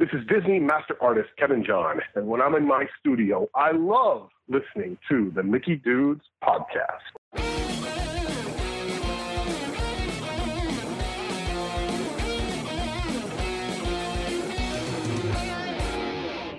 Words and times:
This 0.00 0.08
is 0.14 0.26
Disney 0.28 0.58
master 0.58 0.96
artist 1.02 1.28
Kevin 1.38 1.62
John, 1.62 2.00
and 2.14 2.26
when 2.26 2.40
I'm 2.40 2.54
in 2.54 2.66
my 2.66 2.86
studio, 2.98 3.50
I 3.54 3.72
love 3.72 4.30
listening 4.48 4.96
to 5.10 5.30
the 5.36 5.42
Mickey 5.42 5.76
Dudes 5.76 6.22
podcast. 6.42 7.04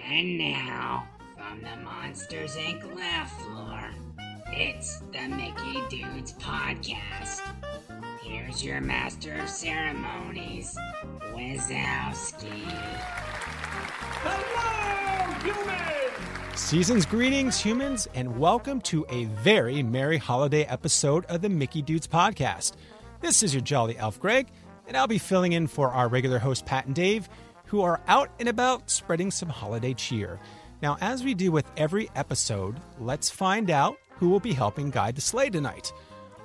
And 0.06 0.38
now, 0.38 1.08
from 1.36 1.64
the 1.64 1.84
Monsters 1.84 2.56
Inc. 2.58 2.96
laugh 2.96 3.32
floor, 3.42 3.90
it's 4.54 5.00
the 5.14 5.28
Mickey 5.30 5.82
Dudes 5.90 6.34
Podcast. 6.34 7.42
Here's 8.22 8.64
your 8.64 8.82
master 8.82 9.34
of 9.36 9.48
ceremonies, 9.48 10.78
Wazowski. 11.34 12.70
Season's 16.56 17.06
greetings, 17.06 17.60
humans, 17.60 18.08
and 18.14 18.38
welcome 18.38 18.82
to 18.82 19.06
a 19.10 19.26
very 19.26 19.82
merry 19.82 20.18
holiday 20.18 20.64
episode 20.64 21.26
of 21.26 21.42
the 21.42 21.50
Mickey 21.50 21.82
Dudes 21.82 22.08
podcast. 22.08 22.74
This 23.22 23.44
is 23.44 23.54
your 23.54 23.62
jolly 23.62 23.98
elf, 23.98 24.20
Greg, 24.20 24.48
and 24.86 24.98
I'll 24.98 25.08
be 25.08 25.18
filling 25.18 25.54
in 25.54 25.68
for 25.68 25.90
our 25.90 26.10
regular 26.10 26.40
host, 26.40 26.66
Pat 26.66 26.86
and 26.88 26.96
Dave, 26.96 27.30
who 27.68 27.82
are 27.82 28.02
out 28.08 28.30
and 28.40 28.50
about 28.50 28.90
spreading 28.90 29.32
some 29.32 29.50
holiday 29.50 29.94
cheer. 29.94 30.42
Now, 30.82 30.98
as 31.00 31.24
we 31.24 31.36
do 31.36 31.52
with 31.52 31.72
every 31.78 32.10
episode, 32.16 32.82
let's 33.00 33.30
find 33.30 33.70
out 33.70 33.98
who 34.22 34.30
will 34.30 34.40
be 34.40 34.54
helping 34.54 34.92
guide 34.92 35.16
the 35.16 35.22
sleigh 35.22 35.50
tonight. 35.50 35.92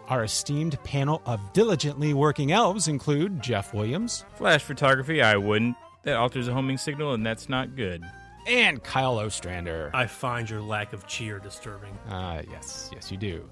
Our 0.09 0.25
esteemed 0.25 0.83
panel 0.83 1.21
of 1.27 1.53
diligently 1.53 2.15
working 2.15 2.51
elves 2.53 2.89
include 2.89 3.43
Jeff 3.43 3.75
Williams 3.75 4.25
Flash 4.37 4.63
photography, 4.63 5.21
I 5.21 5.37
wouldn't. 5.37 5.77
That 6.05 6.17
alters 6.17 6.49
a 6.49 6.55
homing 6.55 6.79
signal, 6.79 7.13
and 7.13 7.25
that's 7.27 7.49
not 7.51 7.77
good. 7.77 8.03
and 8.47 8.83
Kyle 8.83 9.19
Ostrander. 9.19 9.91
I 9.93 10.07
find 10.07 10.49
your 10.49 10.63
lack 10.63 10.93
of 10.95 11.07
cheer 11.07 11.39
disturbing. 11.39 11.93
Ah, 12.09 12.41
yes, 12.51 12.91
yes, 12.95 13.11
you 13.11 13.19
do. 13.19 13.47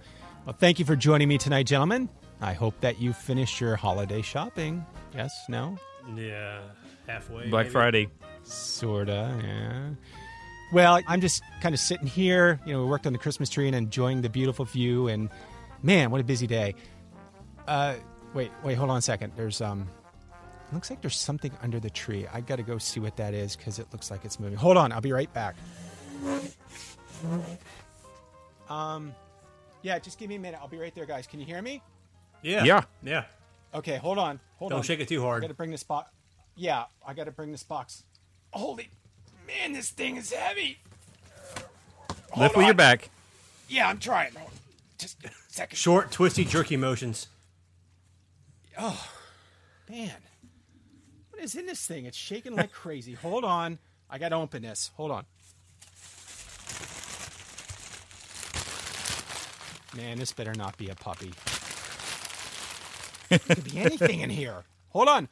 Well, 0.46 0.56
thank 0.58 0.78
you 0.78 0.84
for 0.86 0.96
joining 0.96 1.28
me 1.28 1.36
tonight, 1.36 1.66
gentlemen. 1.66 2.08
I 2.40 2.52
hope 2.54 2.80
that 2.80 2.98
you 3.00 3.12
finished 3.12 3.60
your 3.60 3.77
holiday 3.77 4.22
shopping. 4.22 4.86
Yes, 5.14 5.34
no? 5.48 5.77
Yeah, 6.16 6.60
halfway. 7.06 7.50
Black 7.50 7.64
maybe. 7.66 7.72
Friday. 7.72 8.08
Sorta, 8.44 9.36
yeah. 9.42 9.88
Well, 10.72 11.00
I'm 11.06 11.20
just 11.20 11.42
kind 11.60 11.74
of 11.74 11.80
sitting 11.80 12.06
here. 12.06 12.60
You 12.66 12.72
know, 12.72 12.82
we 12.82 12.88
worked 12.88 13.06
on 13.06 13.12
the 13.12 13.18
Christmas 13.18 13.48
tree 13.48 13.66
and 13.66 13.76
enjoying 13.76 14.22
the 14.22 14.28
beautiful 14.28 14.64
view. 14.64 15.08
And 15.08 15.30
man, 15.82 16.10
what 16.10 16.20
a 16.20 16.24
busy 16.24 16.46
day. 16.46 16.74
Uh, 17.68 17.94
wait, 18.34 18.50
wait, 18.62 18.74
hold 18.74 18.90
on 18.90 18.98
a 18.98 19.02
second. 19.02 19.32
There's 19.36 19.60
um, 19.60 19.88
looks 20.72 20.90
like 20.90 21.00
there's 21.00 21.18
something 21.18 21.52
under 21.62 21.78
the 21.80 21.90
tree. 21.90 22.26
I 22.32 22.40
got 22.40 22.56
to 22.56 22.62
go 22.62 22.78
see 22.78 23.00
what 23.00 23.16
that 23.16 23.34
is 23.34 23.56
because 23.56 23.78
it 23.78 23.86
looks 23.92 24.10
like 24.10 24.24
it's 24.24 24.40
moving. 24.40 24.56
Hold 24.56 24.76
on, 24.76 24.92
I'll 24.92 25.00
be 25.00 25.12
right 25.12 25.32
back. 25.32 25.54
Um, 28.68 29.14
yeah, 29.82 29.98
just 29.98 30.18
give 30.18 30.28
me 30.28 30.36
a 30.36 30.38
minute. 30.38 30.58
I'll 30.60 30.68
be 30.68 30.78
right 30.78 30.94
there, 30.94 31.06
guys. 31.06 31.26
Can 31.26 31.40
you 31.40 31.46
hear 31.46 31.62
me? 31.62 31.82
Yeah. 32.42 32.64
Yeah. 32.64 32.82
Yeah. 33.02 33.24
Okay, 33.74 33.96
hold 33.96 34.18
on. 34.18 34.40
Hold 34.58 34.72
on. 34.72 34.78
Don't 34.78 34.84
shake 34.84 35.00
it 35.00 35.08
too 35.08 35.22
hard. 35.22 35.42
I 35.42 35.46
got 35.46 35.48
to 35.48 35.54
bring 35.54 35.70
this 35.70 35.82
box. 35.82 36.10
Yeah, 36.56 36.84
I 37.06 37.14
got 37.14 37.24
to 37.24 37.32
bring 37.32 37.52
this 37.52 37.62
box. 37.62 38.04
Holy 38.52 38.88
man, 39.46 39.72
this 39.72 39.90
thing 39.90 40.16
is 40.16 40.32
heavy. 40.32 40.78
Hold 42.30 42.42
Lift 42.42 42.56
with 42.56 42.66
your 42.66 42.74
back. 42.74 43.10
Yeah, 43.68 43.88
I'm 43.88 43.98
trying. 43.98 44.34
Hold. 44.34 44.50
Just 44.98 45.24
a 45.24 45.30
second. 45.48 45.76
Short, 45.76 46.10
twisty, 46.10 46.44
jerky 46.44 46.76
motions. 46.76 47.28
Oh, 48.78 49.08
man, 49.88 50.10
what 51.30 51.42
is 51.42 51.54
in 51.54 51.66
this 51.66 51.86
thing? 51.86 52.06
It's 52.06 52.16
shaking 52.16 52.56
like 52.56 52.72
crazy. 52.72 53.12
Hold 53.22 53.44
on. 53.44 53.78
I 54.10 54.18
got 54.18 54.30
to 54.30 54.36
open 54.36 54.62
this. 54.62 54.90
Hold 54.96 55.10
on. 55.10 55.24
Man, 59.96 60.18
this 60.18 60.32
better 60.32 60.54
not 60.54 60.76
be 60.76 60.88
a 60.88 60.94
puppy. 60.94 61.32
It 63.30 63.42
Could 63.44 63.64
be 63.64 63.78
anything 63.78 64.20
in 64.20 64.30
here. 64.30 64.64
Hold 64.90 65.08
on. 65.08 65.28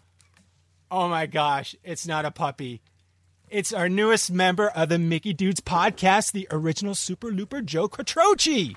Oh 0.91 1.09
my 1.09 1.27
gosh, 1.27 1.75
it's 1.83 2.07
not 2.07 2.25
a 2.25 2.31
puppy. 2.31 2.81
It's 3.53 3.71
our 3.75 3.87
newest 3.87 4.31
member 4.33 4.69
of 4.69 4.89
the 4.89 4.99
Mickey 4.99 5.35
Dudes 5.35 5.61
podcast, 5.61 6.33
the 6.33 6.49
original 6.51 6.95
Super 6.95 7.31
Looper 7.31 7.61
Joe 7.61 7.87
Quattrochi. 7.87 8.77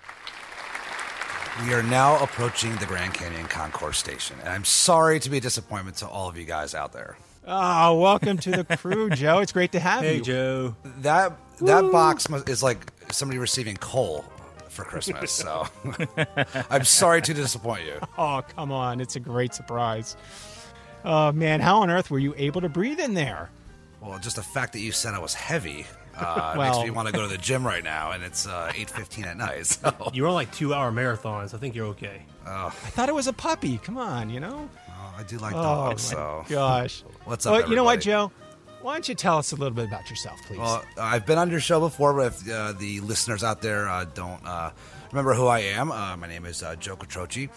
We 1.65 1.73
are 1.73 1.81
now 1.83 2.21
approaching 2.21 2.75
the 2.75 2.85
Grand 2.85 3.13
Canyon 3.13 3.45
Concourse 3.47 3.97
Station, 3.97 4.35
and 4.41 4.49
I'm 4.49 4.65
sorry 4.65 5.21
to 5.21 5.29
be 5.29 5.37
a 5.37 5.41
disappointment 5.41 5.95
to 5.97 6.07
all 6.09 6.27
of 6.27 6.35
you 6.37 6.43
guys 6.43 6.75
out 6.75 6.91
there. 6.91 7.17
Oh, 7.47 7.97
welcome 8.01 8.37
to 8.39 8.51
the 8.51 8.65
crew, 8.77 9.09
Joe. 9.11 9.39
It's 9.39 9.53
great 9.53 9.71
to 9.71 9.79
have 9.79 10.01
Hey, 10.03 10.17
you. 10.17 10.21
Joe. 10.21 10.75
That 10.99 11.37
that 11.61 11.89
box 11.93 12.27
is 12.49 12.61
like 12.61 12.91
somebody 13.13 13.37
receiving 13.39 13.77
coal 13.77 14.25
for 14.67 14.83
Christmas. 14.83 15.31
So 15.31 15.65
I'm 16.69 16.83
sorry 16.83 17.21
to 17.21 17.33
disappoint 17.33 17.85
you. 17.85 17.99
Oh, 18.17 18.43
come 18.57 18.73
on. 18.73 18.99
It's 18.99 19.15
a 19.15 19.21
great 19.21 19.53
surprise. 19.53 20.17
Oh, 21.05 21.31
man. 21.31 21.61
How 21.61 21.81
on 21.81 21.89
earth 21.89 22.11
were 22.11 22.19
you 22.19 22.33
able 22.35 22.59
to 22.59 22.67
breathe 22.69 22.99
in 22.99 23.13
there? 23.13 23.49
Well, 24.05 24.19
just 24.19 24.35
the 24.35 24.43
fact 24.43 24.73
that 24.73 24.79
you 24.79 24.91
said 24.91 25.13
I 25.13 25.19
was 25.19 25.33
heavy 25.33 25.85
uh, 26.17 26.53
Well- 26.57 26.71
makes 26.73 26.83
me 26.85 26.91
want 26.91 27.07
to 27.07 27.13
go 27.13 27.21
to 27.23 27.27
the 27.27 27.37
gym 27.37 27.65
right 27.65 27.83
now, 27.83 28.11
and 28.11 28.23
it's 28.23 28.47
uh, 28.47 28.71
8:15 28.73 29.25
at 29.25 29.37
night. 29.37 29.65
So 29.65 30.11
You 30.13 30.23
run 30.25 30.33
like 30.33 30.51
two 30.53 30.73
hour 30.73 30.91
marathons. 30.91 31.53
I 31.53 31.57
think 31.57 31.75
you're 31.75 31.87
okay. 31.87 32.21
I 32.45 32.69
thought 32.69 33.09
it 33.09 33.15
was 33.15 33.27
a 33.27 33.33
puppy. 33.33 33.77
Come 33.79 33.97
on, 33.97 34.29
you 34.29 34.39
know? 34.39 34.69
Oh, 34.89 35.15
I 35.17 35.23
do 35.23 35.37
like 35.39 35.55
Oh, 35.55 35.61
dogs. 35.61 36.11
my 36.11 36.17
so 36.17 36.45
gosh. 36.47 37.03
What's 37.25 37.45
up, 37.45 37.53
Well, 37.53 37.69
you 37.69 37.75
know 37.75 37.83
what. 37.83 38.01
Joe? 38.01 38.31
Why 38.81 38.93
don't 38.93 39.09
you 39.09 39.15
tell 39.15 39.39
us 39.39 39.51
a 39.51 39.55
little 39.55 39.73
bit 39.73 39.87
about 39.87 40.07
yourself, 40.11 40.39
please? 40.45 40.59
Well, 40.59 40.83
I've 40.99 41.25
been 41.25 41.39
on 41.39 41.49
your 41.49 41.59
show 41.59 41.79
before, 41.79 42.13
but 42.13 42.27
if 42.33 42.47
uh, 42.51 42.73
the 42.73 42.99
listeners 42.99 43.43
out 43.43 43.63
there 43.63 43.89
uh, 43.89 44.05
don't 44.05 44.45
uh, 44.45 44.69
remember 45.11 45.33
who 45.33 45.47
I 45.47 45.59
am, 45.61 45.91
uh, 45.91 46.15
my 46.17 46.27
name 46.27 46.45
is 46.45 46.61
uh, 46.61 46.75
Joe 46.75 46.95
Quattrochi. 46.95 47.49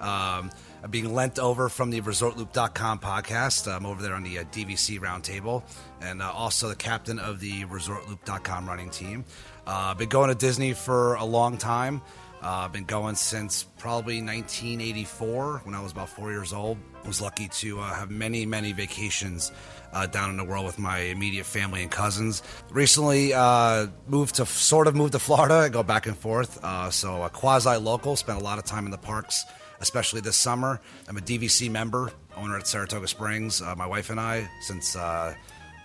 Um, 0.00 0.50
being 0.90 1.14
lent 1.14 1.38
over 1.38 1.68
from 1.68 1.90
the 1.90 2.00
ResortLoop.com 2.00 3.00
podcast. 3.00 3.72
I'm 3.72 3.86
over 3.86 4.02
there 4.02 4.14
on 4.14 4.22
the 4.22 4.38
uh, 4.38 4.44
DVC 4.44 5.00
roundtable, 5.00 5.62
and 6.00 6.22
uh, 6.22 6.30
also 6.30 6.68
the 6.68 6.76
captain 6.76 7.18
of 7.18 7.40
the 7.40 7.64
ResortLoop.com 7.64 8.68
running 8.68 8.90
team. 8.90 9.24
Uh, 9.66 9.94
been 9.94 10.08
going 10.08 10.28
to 10.28 10.34
Disney 10.34 10.74
for 10.74 11.14
a 11.14 11.24
long 11.24 11.56
time. 11.56 12.02
Uh, 12.42 12.68
been 12.68 12.84
going 12.84 13.16
since 13.16 13.64
probably 13.78 14.22
1984 14.22 15.62
when 15.64 15.74
I 15.74 15.82
was 15.82 15.92
about 15.92 16.08
four 16.08 16.30
years 16.30 16.52
old. 16.52 16.78
Was 17.04 17.20
lucky 17.20 17.48
to 17.48 17.80
uh, 17.80 17.94
have 17.94 18.10
many, 18.10 18.46
many 18.46 18.72
vacations 18.72 19.50
uh, 19.92 20.06
down 20.06 20.30
in 20.30 20.36
the 20.36 20.44
world 20.44 20.66
with 20.66 20.78
my 20.78 20.98
immediate 20.98 21.46
family 21.46 21.82
and 21.82 21.90
cousins. 21.90 22.42
Recently 22.70 23.32
uh, 23.32 23.86
moved 24.06 24.36
to 24.36 24.46
sort 24.46 24.86
of 24.86 24.94
moved 24.94 25.12
to 25.12 25.18
Florida. 25.18 25.54
I 25.54 25.68
go 25.70 25.82
back 25.82 26.06
and 26.06 26.16
forth. 26.16 26.62
Uh, 26.62 26.90
so 26.90 27.22
a 27.22 27.30
quasi 27.30 27.76
local. 27.76 28.14
Spent 28.16 28.40
a 28.40 28.44
lot 28.44 28.58
of 28.58 28.64
time 28.64 28.84
in 28.84 28.90
the 28.90 28.98
parks, 28.98 29.44
especially 29.80 30.20
this 30.20 30.36
summer. 30.36 30.80
I'm 31.08 31.16
a 31.16 31.20
DVC 31.20 31.70
member, 31.70 32.12
owner 32.36 32.56
at 32.58 32.66
Saratoga 32.66 33.08
Springs. 33.08 33.62
Uh, 33.62 33.74
my 33.76 33.86
wife 33.86 34.10
and 34.10 34.20
I 34.20 34.48
since 34.60 34.96
uh, 34.96 35.34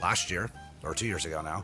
last 0.02 0.32
year 0.32 0.50
or 0.84 0.94
two 0.94 1.08
years 1.08 1.26
ago 1.26 1.42
now 1.42 1.64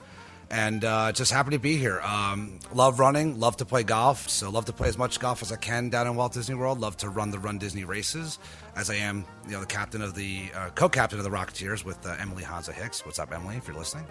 and 0.49 0.85
uh, 0.85 1.11
just 1.11 1.31
happy 1.31 1.51
to 1.51 1.59
be 1.59 1.77
here. 1.77 1.99
Um, 2.01 2.59
love 2.73 2.99
running, 2.99 3.39
love 3.39 3.57
to 3.57 3.65
play 3.65 3.83
golf, 3.83 4.29
so 4.29 4.49
love 4.49 4.65
to 4.65 4.73
play 4.73 4.87
as 4.87 4.97
much 4.97 5.19
golf 5.19 5.41
as 5.41 5.51
I 5.51 5.57
can 5.57 5.89
down 5.89 6.07
in 6.07 6.15
Walt 6.15 6.33
Disney 6.33 6.55
World. 6.55 6.79
Love 6.79 6.97
to 6.97 7.09
run 7.09 7.31
the 7.31 7.39
Run 7.39 7.57
Disney 7.57 7.83
races, 7.83 8.39
as 8.75 8.89
I 8.89 8.95
am, 8.95 9.25
you 9.45 9.51
know, 9.51 9.59
the 9.59 9.65
captain 9.65 10.01
of 10.01 10.15
the 10.15 10.49
uh, 10.55 10.69
co-captain 10.69 11.19
of 11.19 11.25
the 11.25 11.31
Rocketeers 11.31 11.83
with 11.83 12.05
uh, 12.05 12.15
Emily 12.19 12.43
Hansa 12.43 12.71
Hicks. 12.71 13.05
What's 13.05 13.19
up, 13.19 13.33
Emily? 13.33 13.57
If 13.57 13.67
you're 13.67 13.77
listening, 13.77 14.05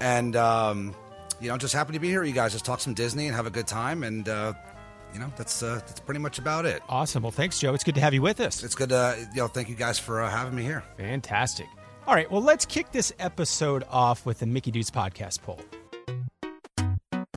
and 0.00 0.36
um, 0.36 0.94
you 1.40 1.48
know, 1.48 1.58
just 1.58 1.74
happy 1.74 1.92
to 1.92 1.98
be 1.98 2.08
here. 2.08 2.24
You 2.24 2.32
guys 2.32 2.52
just 2.52 2.64
talk 2.64 2.80
some 2.80 2.94
Disney 2.94 3.26
and 3.26 3.36
have 3.36 3.46
a 3.46 3.50
good 3.50 3.66
time, 3.66 4.04
and 4.04 4.28
uh, 4.28 4.54
you 5.14 5.20
know, 5.20 5.32
that's 5.36 5.62
uh, 5.62 5.76
that's 5.86 6.00
pretty 6.00 6.20
much 6.20 6.38
about 6.38 6.66
it. 6.66 6.82
awesome. 6.88 7.22
Well, 7.22 7.32
thanks, 7.32 7.58
Joe. 7.60 7.72
It's 7.72 7.84
good 7.84 7.94
to 7.94 8.00
have 8.00 8.12
you 8.12 8.20
with 8.22 8.40
us. 8.40 8.62
It's 8.64 8.74
good. 8.74 8.88
To, 8.90 9.16
you 9.32 9.40
know, 9.40 9.48
thank 9.48 9.68
you 9.68 9.76
guys 9.76 9.98
for 9.98 10.20
uh, 10.22 10.28
having 10.28 10.54
me 10.54 10.62
here. 10.62 10.82
Fantastic. 10.96 11.66
All 12.06 12.14
right, 12.14 12.30
well, 12.30 12.42
let's 12.42 12.66
kick 12.66 12.92
this 12.92 13.12
episode 13.18 13.84
off 13.90 14.26
with 14.26 14.40
the 14.40 14.46
Mickey 14.46 14.70
Dudes 14.70 14.90
podcast 14.90 15.40
poll. 15.40 15.60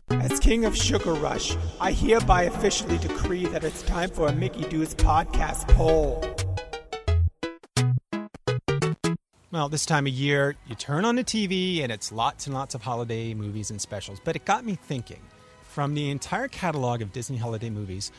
As 0.10 0.40
King 0.42 0.66
of 0.66 0.76
Sugar 0.76 1.14
Rush, 1.14 1.56
I 1.80 1.94
hereby 1.94 2.44
officially 2.44 2.98
decree 2.98 3.46
that 3.46 3.64
it's 3.64 3.82
time 3.84 4.10
for 4.10 4.28
a 4.28 4.34
Mickey 4.34 4.64
Dudes 4.68 4.94
podcast 4.94 5.70
poll. 5.70 6.22
Well, 9.52 9.70
this 9.70 9.86
time 9.86 10.06
of 10.06 10.12
year, 10.14 10.56
you 10.68 10.76
turn 10.76 11.06
on 11.06 11.16
the 11.16 11.24
TV 11.24 11.82
and 11.82 11.92
it's 11.92 12.12
lots 12.12 12.46
and 12.46 12.54
lots 12.54 12.76
of 12.76 12.82
holiday 12.82 13.34
movies 13.34 13.72
and 13.72 13.80
specials. 13.80 14.20
But 14.24 14.36
it 14.36 14.44
got 14.44 14.66
me 14.66 14.76
thinking 14.76 15.22
from 15.78 15.94
the 15.94 16.10
entire 16.10 16.48
catalog 16.48 17.04
of 17.04 17.14
Disney 17.14 17.38
holiday 17.38 17.70
movies, 17.70 18.12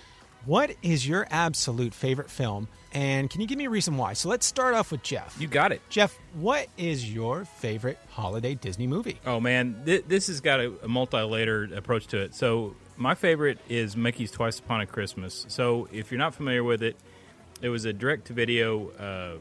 what 0.46 0.76
is 0.80 1.08
your 1.08 1.26
absolute 1.28 1.92
favorite 1.92 2.30
film? 2.30 2.68
And 2.92 3.28
can 3.28 3.40
you 3.40 3.48
give 3.48 3.58
me 3.58 3.64
a 3.64 3.68
reason 3.68 3.96
why? 3.96 4.12
So 4.12 4.28
let's 4.28 4.46
start 4.46 4.76
off 4.76 4.92
with 4.92 5.02
Jeff. 5.02 5.36
You 5.40 5.48
got 5.48 5.72
it. 5.72 5.82
Jeff, 5.90 6.16
what 6.34 6.68
is 6.76 7.12
your 7.12 7.44
favorite 7.44 7.98
holiday 8.10 8.54
Disney 8.54 8.86
movie? 8.86 9.18
Oh 9.26 9.40
man, 9.40 9.82
Th- 9.84 10.04
this 10.06 10.28
has 10.28 10.40
got 10.40 10.60
a, 10.60 10.72
a 10.84 10.86
multi-layered 10.86 11.72
approach 11.72 12.06
to 12.06 12.18
it. 12.18 12.32
So 12.32 12.76
my 12.96 13.16
favorite 13.16 13.58
is 13.68 13.96
Mickey's 13.96 14.30
Twice 14.30 14.60
Upon 14.60 14.80
a 14.80 14.86
Christmas. 14.86 15.44
So 15.48 15.88
if 15.90 16.12
you're 16.12 16.18
not 16.18 16.36
familiar 16.36 16.62
with 16.62 16.84
it, 16.84 16.94
it 17.60 17.70
was 17.70 17.86
a 17.86 17.92
direct-to-video, 17.92 18.90
uh, 18.90 19.38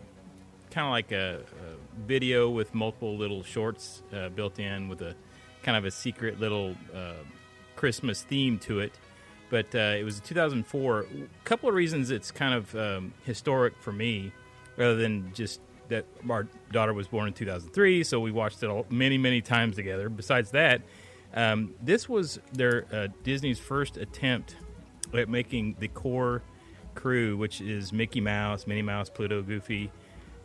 kind 0.72 0.88
of 0.88 0.90
like 0.90 1.12
a, 1.12 1.42
a 1.42 2.08
video 2.08 2.50
with 2.50 2.74
multiple 2.74 3.16
little 3.16 3.44
shorts 3.44 4.02
uh, 4.12 4.30
built 4.30 4.58
in 4.58 4.90
with 4.90 5.04
a 5.04 5.14
kind 5.62 5.78
of 5.78 5.86
a 5.86 5.92
secret 5.92 6.40
little 6.40 6.74
uh, 6.96 7.14
Christmas 7.78 8.22
theme 8.24 8.60
to 8.60 8.80
it. 8.80 8.92
But 9.50 9.74
uh, 9.74 9.96
it 9.98 10.04
was 10.04 10.20
2004. 10.20 11.00
A 11.00 11.06
couple 11.46 11.70
of 11.70 11.76
reasons 11.76 12.12
it's 12.12 12.32
kind 12.32 12.54
of 12.54 12.76
um, 12.76 13.14
historic 13.24 13.78
for 13.80 13.94
me, 13.94 14.34
rather 14.76 14.96
than 14.98 15.32
just 15.34 15.62
that 15.88 16.04
our 16.30 16.46
daughter 16.74 16.94
was 16.94 17.08
born 17.08 17.28
in 17.30 17.34
2003, 17.34 18.04
so 18.04 18.20
we 18.20 18.30
watched 18.30 18.62
it 18.62 18.68
all 18.68 18.86
many, 18.90 19.18
many 19.18 19.40
times 19.40 19.78
together. 19.78 20.10
Besides 20.10 20.52
that, 20.52 20.82
um, 21.34 21.74
this 21.82 22.10
was 22.10 22.42
their 22.52 22.86
uh, 22.92 23.08
Disney's 23.24 23.58
first 23.58 23.96
attempt 23.96 24.58
at 25.14 25.30
making 25.30 25.78
the 25.80 25.88
core 25.88 26.42
crew, 26.94 27.38
which 27.38 27.62
is 27.62 27.94
Mickey 27.94 28.20
Mouse, 28.20 28.68
Minnie 28.68 28.82
Mouse, 28.82 29.10
Pluto, 29.10 29.42
Goofy, 29.42 29.90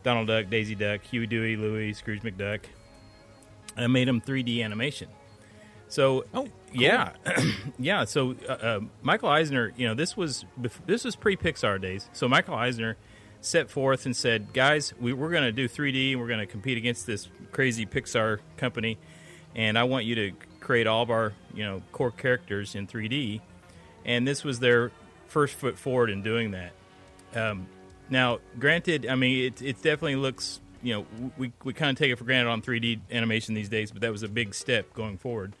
Donald 0.03 0.27
Duck, 0.27 0.49
Daisy 0.49 0.75
Duck, 0.75 1.01
Huey, 1.03 1.27
Dewey, 1.27 1.57
Louie, 1.57 1.91
Scrooge 1.91 2.21
McDuck. 2.21 2.61
I 3.75 3.87
made 3.87 4.07
them 4.07 4.21
3D 4.21 4.63
animation. 4.63 5.09
So, 5.89 6.23
Oh, 6.33 6.47
yeah, 6.73 7.13
yeah. 7.79 8.05
So 8.05 8.35
uh, 8.47 8.51
uh, 8.51 8.79
Michael 9.01 9.29
Eisner, 9.29 9.73
you 9.77 9.87
know, 9.87 9.93
this 9.93 10.17
was 10.17 10.45
this 10.85 11.03
was 11.03 11.15
pre 11.15 11.35
Pixar 11.37 11.81
days. 11.81 12.09
So 12.13 12.27
Michael 12.27 12.55
Eisner 12.55 12.97
set 13.41 13.69
forth 13.69 14.05
and 14.05 14.15
said, 14.15 14.53
"Guys, 14.53 14.93
we, 14.99 15.13
we're 15.13 15.31
going 15.31 15.43
to 15.43 15.51
do 15.51 15.67
3D. 15.67 16.11
and 16.11 16.21
We're 16.21 16.27
going 16.27 16.39
to 16.39 16.45
compete 16.45 16.77
against 16.77 17.05
this 17.05 17.27
crazy 17.51 17.85
Pixar 17.85 18.39
company, 18.57 18.97
and 19.55 19.77
I 19.77 19.83
want 19.83 20.05
you 20.05 20.15
to 20.15 20.31
create 20.59 20.87
all 20.87 21.03
of 21.03 21.09
our 21.09 21.33
you 21.53 21.63
know 21.63 21.81
core 21.91 22.11
characters 22.11 22.75
in 22.75 22.87
3D." 22.87 23.41
And 24.05 24.27
this 24.27 24.43
was 24.43 24.59
their 24.59 24.91
first 25.27 25.55
foot 25.55 25.77
forward 25.77 26.09
in 26.09 26.21
doing 26.21 26.51
that. 26.51 26.73
Um, 27.33 27.67
now, 28.09 28.39
granted, 28.59 29.07
I 29.07 29.15
mean, 29.15 29.45
it, 29.45 29.61
it 29.61 29.75
definitely 29.77 30.17
looks, 30.17 30.61
you 30.81 30.93
know, 30.93 31.31
we, 31.37 31.51
we 31.63 31.73
kind 31.73 31.89
of 31.89 31.97
take 31.97 32.11
it 32.11 32.17
for 32.17 32.25
granted 32.25 32.49
on 32.49 32.61
3D 32.61 32.99
animation 33.11 33.55
these 33.55 33.69
days, 33.69 33.91
but 33.91 34.01
that 34.01 34.11
was 34.11 34.23
a 34.23 34.27
big 34.27 34.53
step 34.53 34.93
going 34.93 35.17
forward. 35.17 35.53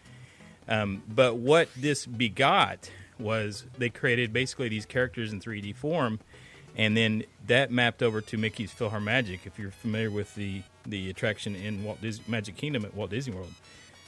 Um, 0.67 1.03
but 1.07 1.35
what 1.35 1.69
this 1.75 2.05
begot 2.05 2.89
was 3.19 3.65
they 3.77 3.89
created 3.89 4.33
basically 4.33 4.69
these 4.69 4.85
characters 4.85 5.31
in 5.31 5.39
3D 5.39 5.75
form, 5.75 6.19
and 6.75 6.97
then 6.97 7.23
that 7.47 7.71
mapped 7.71 8.01
over 8.01 8.21
to 8.21 8.37
Mickey's 8.37 8.73
PhilharMagic, 8.73 9.39
if 9.45 9.59
you're 9.59 9.71
familiar 9.71 10.09
with 10.09 10.33
the, 10.35 10.63
the 10.85 11.09
attraction 11.09 11.55
in 11.55 11.83
Walt 11.83 12.01
Disney 12.01 12.25
Magic 12.27 12.55
Kingdom 12.55 12.85
at 12.85 12.95
Walt 12.95 13.11
Disney 13.11 13.35
World. 13.35 13.53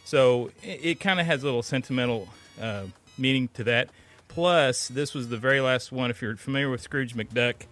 So 0.04 0.52
it, 0.64 0.80
it 0.84 1.00
kind 1.00 1.20
of 1.20 1.26
has 1.26 1.44
a 1.44 1.46
little 1.46 1.64
sentimental 1.64 2.28
uh, 2.62 2.86
meaning 3.18 3.50
to 3.56 3.64
that. 3.66 3.90
Plus, 4.28 4.88
this 4.88 5.14
was 5.14 5.30
the 5.30 5.38
very 5.38 5.62
last 5.62 5.92
one. 5.92 6.10
If 6.10 6.22
you're 6.22 6.36
familiar 6.36 6.70
with 6.70 6.82
Scrooge 6.82 7.16
McDuck, 7.16 7.68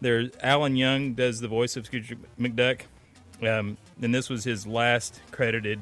there's 0.00 0.30
Alan 0.42 0.76
Young 0.76 1.14
does 1.14 1.40
the 1.40 1.48
voice 1.48 1.76
of 1.76 1.86
Scrooge 1.86 2.14
McDuck, 2.38 2.82
um, 3.42 3.76
and 4.00 4.14
this 4.14 4.28
was 4.28 4.44
his 4.44 4.66
last 4.66 5.20
credited 5.30 5.80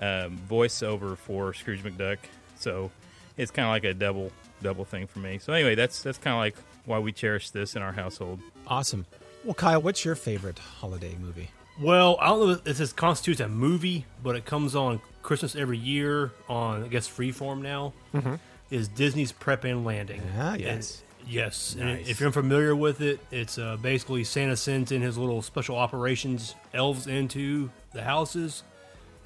um, 0.00 0.38
voiceover 0.48 1.16
for 1.16 1.52
Scrooge 1.54 1.82
McDuck. 1.82 2.18
So 2.58 2.90
it's 3.36 3.50
kind 3.50 3.66
of 3.66 3.70
like 3.70 3.84
a 3.84 3.94
double 3.94 4.32
double 4.62 4.84
thing 4.84 5.06
for 5.06 5.18
me. 5.18 5.38
So 5.38 5.52
anyway, 5.52 5.74
that's 5.74 6.02
that's 6.02 6.18
kind 6.18 6.34
of 6.34 6.38
like 6.40 6.56
why 6.84 6.98
we 6.98 7.12
cherish 7.12 7.50
this 7.50 7.76
in 7.76 7.82
our 7.82 7.92
household. 7.92 8.40
Awesome. 8.66 9.06
Well, 9.44 9.54
Kyle, 9.54 9.80
what's 9.82 10.04
your 10.04 10.14
favorite 10.14 10.58
holiday 10.58 11.14
movie? 11.20 11.50
Well, 11.80 12.16
I 12.20 12.28
don't 12.28 12.40
know 12.48 12.58
if 12.64 12.78
this 12.78 12.92
constitutes 12.92 13.40
a 13.40 13.48
movie, 13.48 14.06
but 14.22 14.34
it 14.34 14.44
comes 14.46 14.74
on 14.74 15.00
Christmas 15.22 15.54
every 15.54 15.76
year 15.78 16.32
on, 16.48 16.84
I 16.84 16.88
guess, 16.88 17.06
Freeform 17.08 17.60
now. 17.60 17.92
Mm-hmm. 18.14 18.36
Is 18.70 18.88
Disney's 18.88 19.30
Prep 19.32 19.64
and 19.64 19.84
Landing? 19.84 20.22
Ah, 20.38 20.52
And- 20.54 20.60
yes. 20.62 21.02
yes. 21.28 21.76
And 21.78 22.00
if 22.08 22.18
you're 22.18 22.28
unfamiliar 22.28 22.74
with 22.74 23.00
it, 23.02 23.20
it's 23.30 23.58
uh, 23.58 23.76
basically 23.76 24.24
Santa 24.24 24.56
sends 24.56 24.90
in 24.90 25.02
his 25.02 25.18
little 25.18 25.42
special 25.42 25.76
operations 25.76 26.54
elves 26.72 27.06
into 27.06 27.70
the 27.92 28.02
houses 28.02 28.62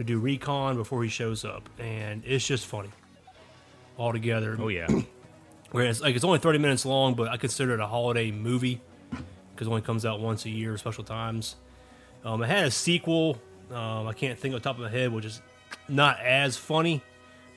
to 0.01 0.05
do 0.05 0.19
recon 0.19 0.77
before 0.77 1.03
he 1.03 1.11
shows 1.11 1.45
up, 1.45 1.69
and 1.79 2.23
it's 2.25 2.47
just 2.47 2.67
funny 2.67 2.89
altogether. 3.99 4.57
Oh 4.59 4.69
yeah, 4.69 4.87
Whereas, 5.73 6.01
like, 6.01 6.17
it's 6.17 6.25
only 6.25 6.39
30 6.39 6.59
minutes 6.59 6.85
long, 6.85 7.15
but 7.15 7.29
I 7.29 7.37
consider 7.37 7.75
it 7.75 7.81
a 7.81 7.87
holiday 7.87 8.31
movie 8.31 8.81
because 9.55 9.67
it 9.67 9.71
only 9.71 9.83
comes 9.83 10.05
out 10.05 10.21
once 10.21 10.45
a 10.45 10.51
year, 10.51 10.77
special 10.79 11.05
times. 11.05 11.57
Um, 12.25 12.43
it 12.43 12.49
had 12.49 12.65
a 12.65 12.71
sequel. 12.71 13.39
Um, 13.71 14.09
I 14.09 14.13
can't 14.13 14.39
think 14.39 14.53
on 14.55 14.61
the 14.61 14.65
top 14.65 14.77
of 14.77 14.83
my 14.83 14.89
head, 14.89 15.13
which 15.13 15.25
is 15.25 15.41
not 15.89 16.19
as 16.21 16.57
funny, 16.57 17.03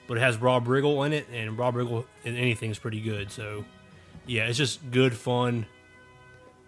but 0.05 0.17
it 0.17 0.19
has 0.19 0.37
Rob 0.37 0.67
Riggle 0.67 1.05
in 1.05 1.13
it, 1.13 1.27
and 1.31 1.57
Rob 1.57 1.75
Riggle 1.75 2.05
in 2.23 2.35
anything 2.35 2.69
is 2.69 2.77
pretty 2.77 3.01
good. 3.01 3.31
So, 3.31 3.65
yeah, 4.27 4.45
it's 4.45 4.57
just 4.57 4.91
good 4.91 5.15
fun. 5.15 5.65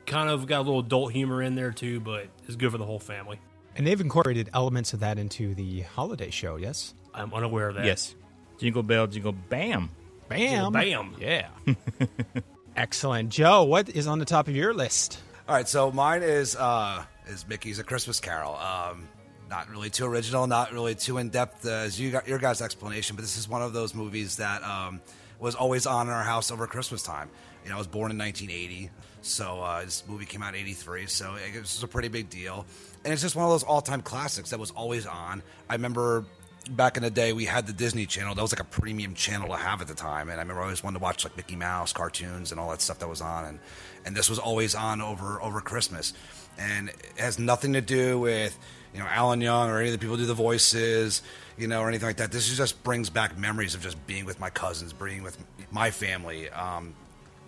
Kind 0.08 0.30
of 0.30 0.48
got 0.48 0.62
a 0.62 0.64
little 0.64 0.80
adult 0.80 1.12
humor 1.12 1.44
in 1.44 1.54
there 1.56 1.72
too, 1.72 2.00
but 2.00 2.28
it's 2.48 2.56
good 2.56 2.72
for 2.72 2.78
the 2.78 2.86
whole 2.86 3.00
family. 3.00 3.40
And 3.76 3.86
they've 3.86 4.00
incorporated 4.00 4.50
elements 4.54 4.94
of 4.94 5.02
that 5.02 5.18
into 5.20 5.54
the 5.54 5.82
holiday 5.82 6.30
show, 6.30 6.56
yes? 6.56 6.94
I'm 7.14 7.34
unaware 7.34 7.70
of 7.70 7.76
that. 7.76 7.86
yes. 7.86 8.16
Jingle 8.58 8.84
bell, 8.84 9.08
jingle 9.08 9.34
bam. 9.34 9.90
Bam. 10.30 10.72
Bam. 10.72 11.16
Yeah. 11.20 11.48
Excellent. 12.76 13.30
Joe, 13.30 13.64
what 13.64 13.90
is 13.90 14.08
on 14.08 14.20
the 14.20 14.26
top 14.26 14.48
of 14.48 14.56
your 14.56 14.74
list? 14.74 15.22
All 15.48 15.56
right, 15.56 15.68
so 15.68 15.92
mine 15.92 16.24
is 16.24 16.56
uh, 16.56 17.04
is 17.28 17.48
Mickey's 17.48 17.80
A 17.80 17.84
Christmas 17.84 18.20
Carol. 18.20 18.56
Um, 18.56 19.08
not 19.50 19.70
really 19.70 19.90
too 19.90 20.06
original, 20.06 20.48
not 20.48 20.72
really 20.74 20.96
too 20.96 21.18
in 21.20 21.30
depth 21.30 21.66
as 21.68 22.00
you 22.00 22.12
got 22.12 22.28
your 22.28 22.40
guys' 22.40 22.62
explanation, 22.62 23.16
but 23.16 23.22
this 23.22 23.38
is 23.38 23.48
one 23.48 23.62
of 23.62 23.72
those 23.74 23.94
movies 23.94 24.38
that 24.38 24.64
um, 24.64 25.00
was 25.40 25.56
always 25.56 25.86
on 25.86 26.08
in 26.08 26.14
our 26.14 26.24
house 26.24 26.52
over 26.52 26.68
Christmas 26.68 27.04
time. 27.04 27.30
You 27.64 27.70
know, 27.70 27.76
I 27.76 27.80
was 27.80 27.88
born 27.88 28.12
in 28.12 28.18
1980, 28.18 28.92
so 29.22 29.62
uh, 29.62 29.84
this 29.84 30.04
movie 30.08 30.26
came 30.26 30.44
out 30.44 30.54
in 30.54 30.62
'83, 30.62 31.08
so 31.08 31.36
it 31.36 31.60
was 31.60 31.82
a 31.82 31.88
pretty 31.88 32.10
big 32.10 32.30
deal. 32.30 32.66
And 33.04 33.12
it's 33.12 33.22
just 33.22 33.36
one 33.36 33.46
of 33.46 33.52
those 33.52 33.64
all-time 33.64 34.02
classics 34.02 34.52
that 34.52 34.60
was 34.60 34.72
always 34.72 35.06
on. 35.06 35.42
I 35.70 35.74
remember 35.74 36.26
back 36.70 36.98
in 36.98 37.04
the 37.04 37.10
day 37.10 37.34
we 37.34 37.46
had 37.46 37.68
the 37.68 37.74
Disney 37.74 38.06
Channel. 38.06 38.36
That 38.36 38.42
was 38.42 38.52
like 38.52 38.60
a 38.60 38.66
premium 38.66 39.14
channel 39.14 39.50
to 39.50 39.56
have 39.56 39.82
at 39.82 39.88
the 39.88 39.94
time, 39.96 40.30
and 40.30 40.40
I 40.40 40.44
remember 40.44 40.62
I 40.62 40.66
always 40.66 40.84
wanted 40.84 41.00
to 41.00 41.04
watch 41.04 41.24
like 41.24 41.36
Mickey 41.38 41.56
Mouse 41.56 41.94
cartoons 41.94 42.52
and 42.52 42.60
all 42.60 42.70
that 42.70 42.82
stuff 42.82 43.00
that 43.00 43.10
was 43.10 43.22
on, 43.22 43.46
and 43.46 43.60
and 44.06 44.16
this 44.16 44.30
was 44.30 44.40
always 44.40 44.76
on 44.76 45.02
over 45.02 45.42
over 45.42 45.62
Christmas, 45.62 46.14
and 46.58 46.90
it 46.90 47.14
has 47.18 47.40
nothing 47.40 47.74
to 47.74 47.82
do 47.82 48.20
with 48.20 48.58
you 48.96 49.02
know 49.02 49.08
Alan 49.10 49.42
Young 49.42 49.70
or 49.70 49.80
any 49.80 49.90
of 49.90 49.94
the 49.94 50.00
people 50.00 50.16
who 50.16 50.22
do 50.24 50.28
the 50.28 50.34
voices, 50.34 51.22
you 51.58 51.68
know, 51.68 51.82
or 51.82 51.90
anything 51.90 52.08
like 52.08 52.18
that. 52.18 52.32
This 52.32 52.56
just 52.56 52.82
brings 52.84 53.10
back 53.10 53.38
memories 53.38 53.76
of 53.76 53.82
just 53.82 54.06
being 54.08 54.26
with 54.26 54.40
my 54.40 54.50
cousins, 54.50 54.94
being 54.94 55.22
with 55.22 55.38
my 55.70 55.92
family. 55.92 56.50
Um, 56.50 56.96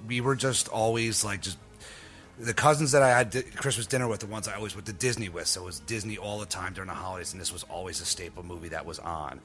we 0.07 0.21
were 0.21 0.35
just 0.35 0.67
always 0.67 1.23
like 1.23 1.41
just 1.41 1.57
the 2.37 2.53
cousins 2.53 2.91
that 2.91 3.01
I 3.01 3.09
had 3.09 3.29
di- 3.29 3.41
Christmas 3.43 3.87
dinner 3.87 4.07
with, 4.07 4.19
the 4.19 4.27
ones 4.27 4.47
I 4.47 4.55
always 4.55 4.75
went 4.75 4.85
to 4.87 4.93
Disney 4.93 5.29
with. 5.29 5.47
So 5.47 5.61
it 5.61 5.65
was 5.65 5.79
Disney 5.79 6.17
all 6.17 6.39
the 6.39 6.45
time 6.45 6.73
during 6.73 6.89
the 6.89 6.93
holidays, 6.93 7.31
and 7.31 7.41
this 7.41 7.51
was 7.51 7.63
always 7.63 8.01
a 8.01 8.05
staple 8.05 8.43
movie 8.43 8.69
that 8.69 8.85
was 8.85 8.99
on. 8.99 9.39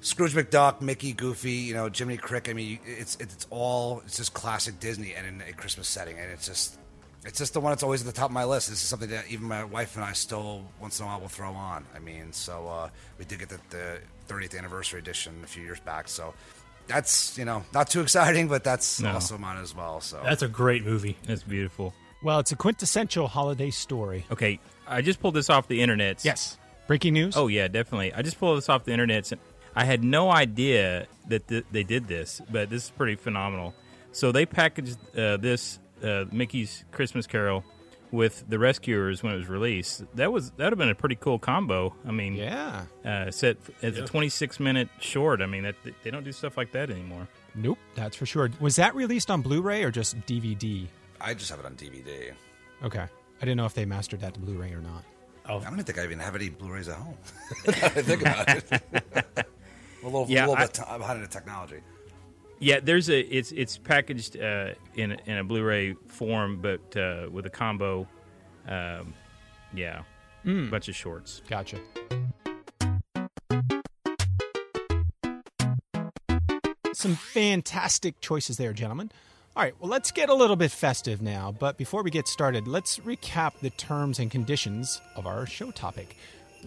Scrooge 0.00 0.34
McDuck, 0.34 0.80
Mickey, 0.80 1.12
Goofy, 1.12 1.50
you 1.52 1.74
know, 1.74 1.90
Jiminy 1.92 2.18
Crick. 2.18 2.48
I 2.48 2.52
mean, 2.52 2.78
it's 2.86 3.16
it's 3.16 3.46
all 3.50 4.00
it's 4.06 4.16
just 4.16 4.32
classic 4.32 4.78
Disney 4.78 5.14
and 5.14 5.26
in 5.26 5.48
a 5.48 5.52
Christmas 5.52 5.88
setting, 5.88 6.18
and 6.18 6.30
it's 6.30 6.46
just 6.46 6.78
it's 7.28 7.38
just 7.38 7.52
the 7.52 7.60
one 7.60 7.70
that's 7.70 7.84
always 7.84 8.00
at 8.00 8.06
the 8.06 8.12
top 8.12 8.30
of 8.30 8.34
my 8.34 8.44
list. 8.44 8.68
This 8.70 8.82
is 8.82 8.88
something 8.88 9.10
that 9.10 9.26
even 9.30 9.46
my 9.46 9.62
wife 9.62 9.94
and 9.94 10.04
I 10.04 10.12
still 10.14 10.64
once 10.80 10.98
in 10.98 11.04
a 11.04 11.08
while 11.08 11.20
will 11.20 11.28
throw 11.28 11.52
on. 11.52 11.84
I 11.94 12.00
mean, 12.00 12.32
so 12.32 12.66
uh, 12.66 12.88
we 13.18 13.24
did 13.24 13.38
get 13.38 13.50
the, 13.50 13.60
the 13.70 13.98
30th 14.28 14.58
anniversary 14.58 14.98
edition 14.98 15.40
a 15.44 15.46
few 15.46 15.62
years 15.62 15.78
back, 15.80 16.08
so. 16.08 16.34
That's 16.86 17.36
you 17.36 17.44
know 17.44 17.64
not 17.74 17.90
too 17.90 18.00
exciting, 18.00 18.48
but 18.48 18.64
that's 18.64 18.98
No. 18.98 19.12
also 19.12 19.36
mine 19.36 19.58
as 19.58 19.74
well. 19.76 20.00
So 20.00 20.22
That's 20.24 20.40
a 20.42 20.48
great 20.48 20.86
movie. 20.86 21.18
That's 21.26 21.42
beautiful. 21.42 21.92
Well, 22.22 22.38
it's 22.38 22.50
a 22.50 22.56
quintessential 22.56 23.28
holiday 23.28 23.68
story. 23.68 24.24
Okay, 24.32 24.58
I 24.86 25.02
just 25.02 25.20
pulled 25.20 25.34
this 25.34 25.50
off 25.50 25.68
the 25.68 25.82
internet. 25.82 26.24
Yes. 26.24 26.56
Breaking 26.86 27.12
news? 27.12 27.36
Oh 27.36 27.48
yeah, 27.48 27.68
definitely. 27.68 28.14
I 28.14 28.22
just 28.22 28.38
pulled 28.40 28.56
this 28.56 28.70
off 28.70 28.84
the 28.84 28.92
internet. 28.92 29.30
I 29.76 29.84
had 29.84 30.02
no 30.02 30.30
idea 30.30 31.06
that 31.28 31.46
th- 31.46 31.66
they 31.70 31.82
did 31.84 32.08
this, 32.08 32.40
but 32.50 32.70
this 32.70 32.84
is 32.84 32.90
pretty 32.90 33.16
phenomenal. 33.16 33.74
So 34.12 34.32
they 34.32 34.46
packaged 34.46 34.96
uh, 35.14 35.36
this 35.36 35.78
uh, 36.02 36.24
Mickey's 36.32 36.84
Christmas 36.92 37.26
Carol 37.26 37.64
with 38.10 38.44
the 38.48 38.58
Rescuers 38.58 39.22
when 39.22 39.34
it 39.34 39.36
was 39.36 39.48
released. 39.48 40.04
That 40.16 40.32
was 40.32 40.50
that 40.52 40.64
would 40.64 40.72
have 40.72 40.78
been 40.78 40.88
a 40.88 40.94
pretty 40.94 41.16
cool 41.16 41.38
combo. 41.38 41.94
I 42.06 42.10
mean, 42.10 42.34
yeah. 42.34 42.84
uh, 43.04 43.30
set 43.30 43.58
as 43.82 43.98
a 43.98 44.06
26 44.06 44.60
minute 44.60 44.88
short. 45.00 45.40
I 45.42 45.46
mean, 45.46 45.64
that 45.64 45.74
they 46.02 46.10
don't 46.10 46.24
do 46.24 46.32
stuff 46.32 46.56
like 46.56 46.72
that 46.72 46.90
anymore. 46.90 47.28
Nope, 47.54 47.78
that's 47.94 48.16
for 48.16 48.26
sure. 48.26 48.50
Was 48.60 48.76
that 48.76 48.94
released 48.94 49.30
on 49.30 49.42
Blu 49.42 49.60
ray 49.62 49.84
or 49.84 49.90
just 49.90 50.18
DVD? 50.22 50.86
I 51.20 51.34
just 51.34 51.50
have 51.50 51.60
it 51.60 51.66
on 51.66 51.74
DVD. 51.74 52.32
Okay. 52.82 53.00
I 53.40 53.40
didn't 53.40 53.56
know 53.56 53.66
if 53.66 53.74
they 53.74 53.84
mastered 53.84 54.20
that 54.20 54.34
to 54.34 54.40
Blu 54.40 54.56
ray 54.56 54.72
or 54.72 54.80
not. 54.80 55.04
Oh. 55.48 55.60
I 55.60 55.64
don't 55.70 55.82
think 55.82 55.98
I 55.98 56.04
even 56.04 56.18
have 56.18 56.34
any 56.36 56.50
Blu-rays 56.50 56.88
at 56.88 56.96
home. 56.96 57.16
I 57.68 57.70
think 57.72 58.20
about 58.20 58.48
it. 58.50 58.70
a 58.82 59.44
little, 60.04 60.26
Yeah, 60.28 60.44
a 60.44 60.48
little 60.48 60.62
I- 60.62 60.66
bit 60.66 60.74
behind 60.98 61.16
in 61.16 61.22
the 61.22 61.28
technology. 61.28 61.80
Yeah, 62.60 62.80
there's 62.80 63.08
a 63.08 63.20
it's 63.20 63.52
it's 63.52 63.78
packaged 63.78 64.36
uh, 64.36 64.74
in 64.94 65.12
in 65.26 65.38
a 65.38 65.44
Blu-ray 65.44 65.94
form, 66.08 66.60
but 66.60 66.96
uh, 66.96 67.28
with 67.30 67.46
a 67.46 67.50
combo. 67.50 68.08
Um, 68.66 69.14
yeah, 69.72 70.02
bunch 70.44 70.88
of 70.88 70.96
shorts. 70.96 71.42
Gotcha. 71.48 71.78
Some 76.94 77.14
fantastic 77.14 78.20
choices 78.20 78.56
there, 78.56 78.72
gentlemen. 78.72 79.12
All 79.56 79.62
right, 79.62 79.74
well, 79.80 79.88
let's 79.88 80.10
get 80.10 80.28
a 80.28 80.34
little 80.34 80.56
bit 80.56 80.72
festive 80.72 81.22
now. 81.22 81.54
But 81.56 81.76
before 81.76 82.02
we 82.02 82.10
get 82.10 82.26
started, 82.26 82.66
let's 82.66 82.98
recap 82.98 83.58
the 83.60 83.70
terms 83.70 84.18
and 84.18 84.30
conditions 84.30 85.00
of 85.14 85.26
our 85.26 85.46
show 85.46 85.70
topic. 85.70 86.16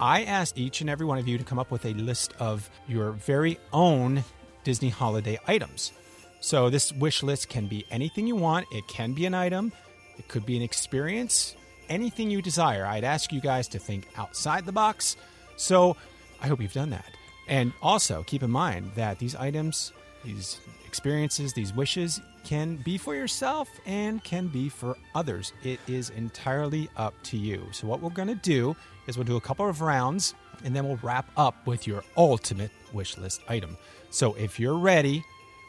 I 0.00 0.24
asked 0.24 0.58
each 0.58 0.80
and 0.80 0.88
every 0.88 1.04
one 1.04 1.18
of 1.18 1.28
you 1.28 1.36
to 1.36 1.44
come 1.44 1.58
up 1.58 1.70
with 1.70 1.84
a 1.84 1.92
list 1.94 2.32
of 2.38 2.70
your 2.88 3.12
very 3.12 3.58
own 3.74 4.24
Disney 4.64 4.88
holiday 4.88 5.38
items. 5.46 5.92
So, 6.40 6.70
this 6.70 6.92
wish 6.92 7.22
list 7.22 7.48
can 7.48 7.66
be 7.66 7.86
anything 7.90 8.26
you 8.26 8.34
want, 8.36 8.66
it 8.72 8.86
can 8.88 9.12
be 9.12 9.26
an 9.26 9.34
item, 9.34 9.72
it 10.18 10.26
could 10.28 10.44
be 10.44 10.56
an 10.56 10.62
experience, 10.62 11.54
anything 11.88 12.30
you 12.30 12.42
desire. 12.42 12.84
I'd 12.84 13.04
ask 13.04 13.32
you 13.32 13.40
guys 13.40 13.68
to 13.68 13.78
think 13.78 14.08
outside 14.16 14.66
the 14.66 14.72
box. 14.72 15.16
So, 15.56 15.96
I 16.40 16.48
hope 16.48 16.60
you've 16.60 16.72
done 16.72 16.90
that. 16.90 17.10
And 17.48 17.72
also, 17.80 18.24
keep 18.24 18.42
in 18.42 18.50
mind 18.50 18.90
that 18.96 19.18
these 19.18 19.36
items, 19.36 19.92
these 20.24 20.58
experiences, 20.86 21.52
these 21.52 21.72
wishes 21.72 22.20
can 22.44 22.76
be 22.76 22.98
for 22.98 23.14
yourself 23.14 23.68
and 23.86 24.22
can 24.24 24.48
be 24.48 24.68
for 24.68 24.96
others. 25.14 25.52
It 25.62 25.78
is 25.86 26.10
entirely 26.10 26.88
up 26.96 27.14
to 27.24 27.36
you. 27.36 27.66
So, 27.70 27.86
what 27.86 28.00
we're 28.00 28.10
going 28.10 28.28
to 28.28 28.34
do 28.34 28.74
is 29.06 29.16
we'll 29.16 29.26
do 29.26 29.36
a 29.36 29.40
couple 29.40 29.68
of 29.68 29.80
rounds 29.80 30.34
and 30.64 30.74
then 30.74 30.86
we'll 30.86 30.98
wrap 31.02 31.28
up 31.36 31.66
with 31.66 31.86
your 31.86 32.02
ultimate 32.16 32.70
wish 32.94 33.16
list 33.18 33.40
item. 33.48 33.76
So, 34.10 34.34
if 34.34 34.58
you're 34.60 34.76
ready, 34.78 35.24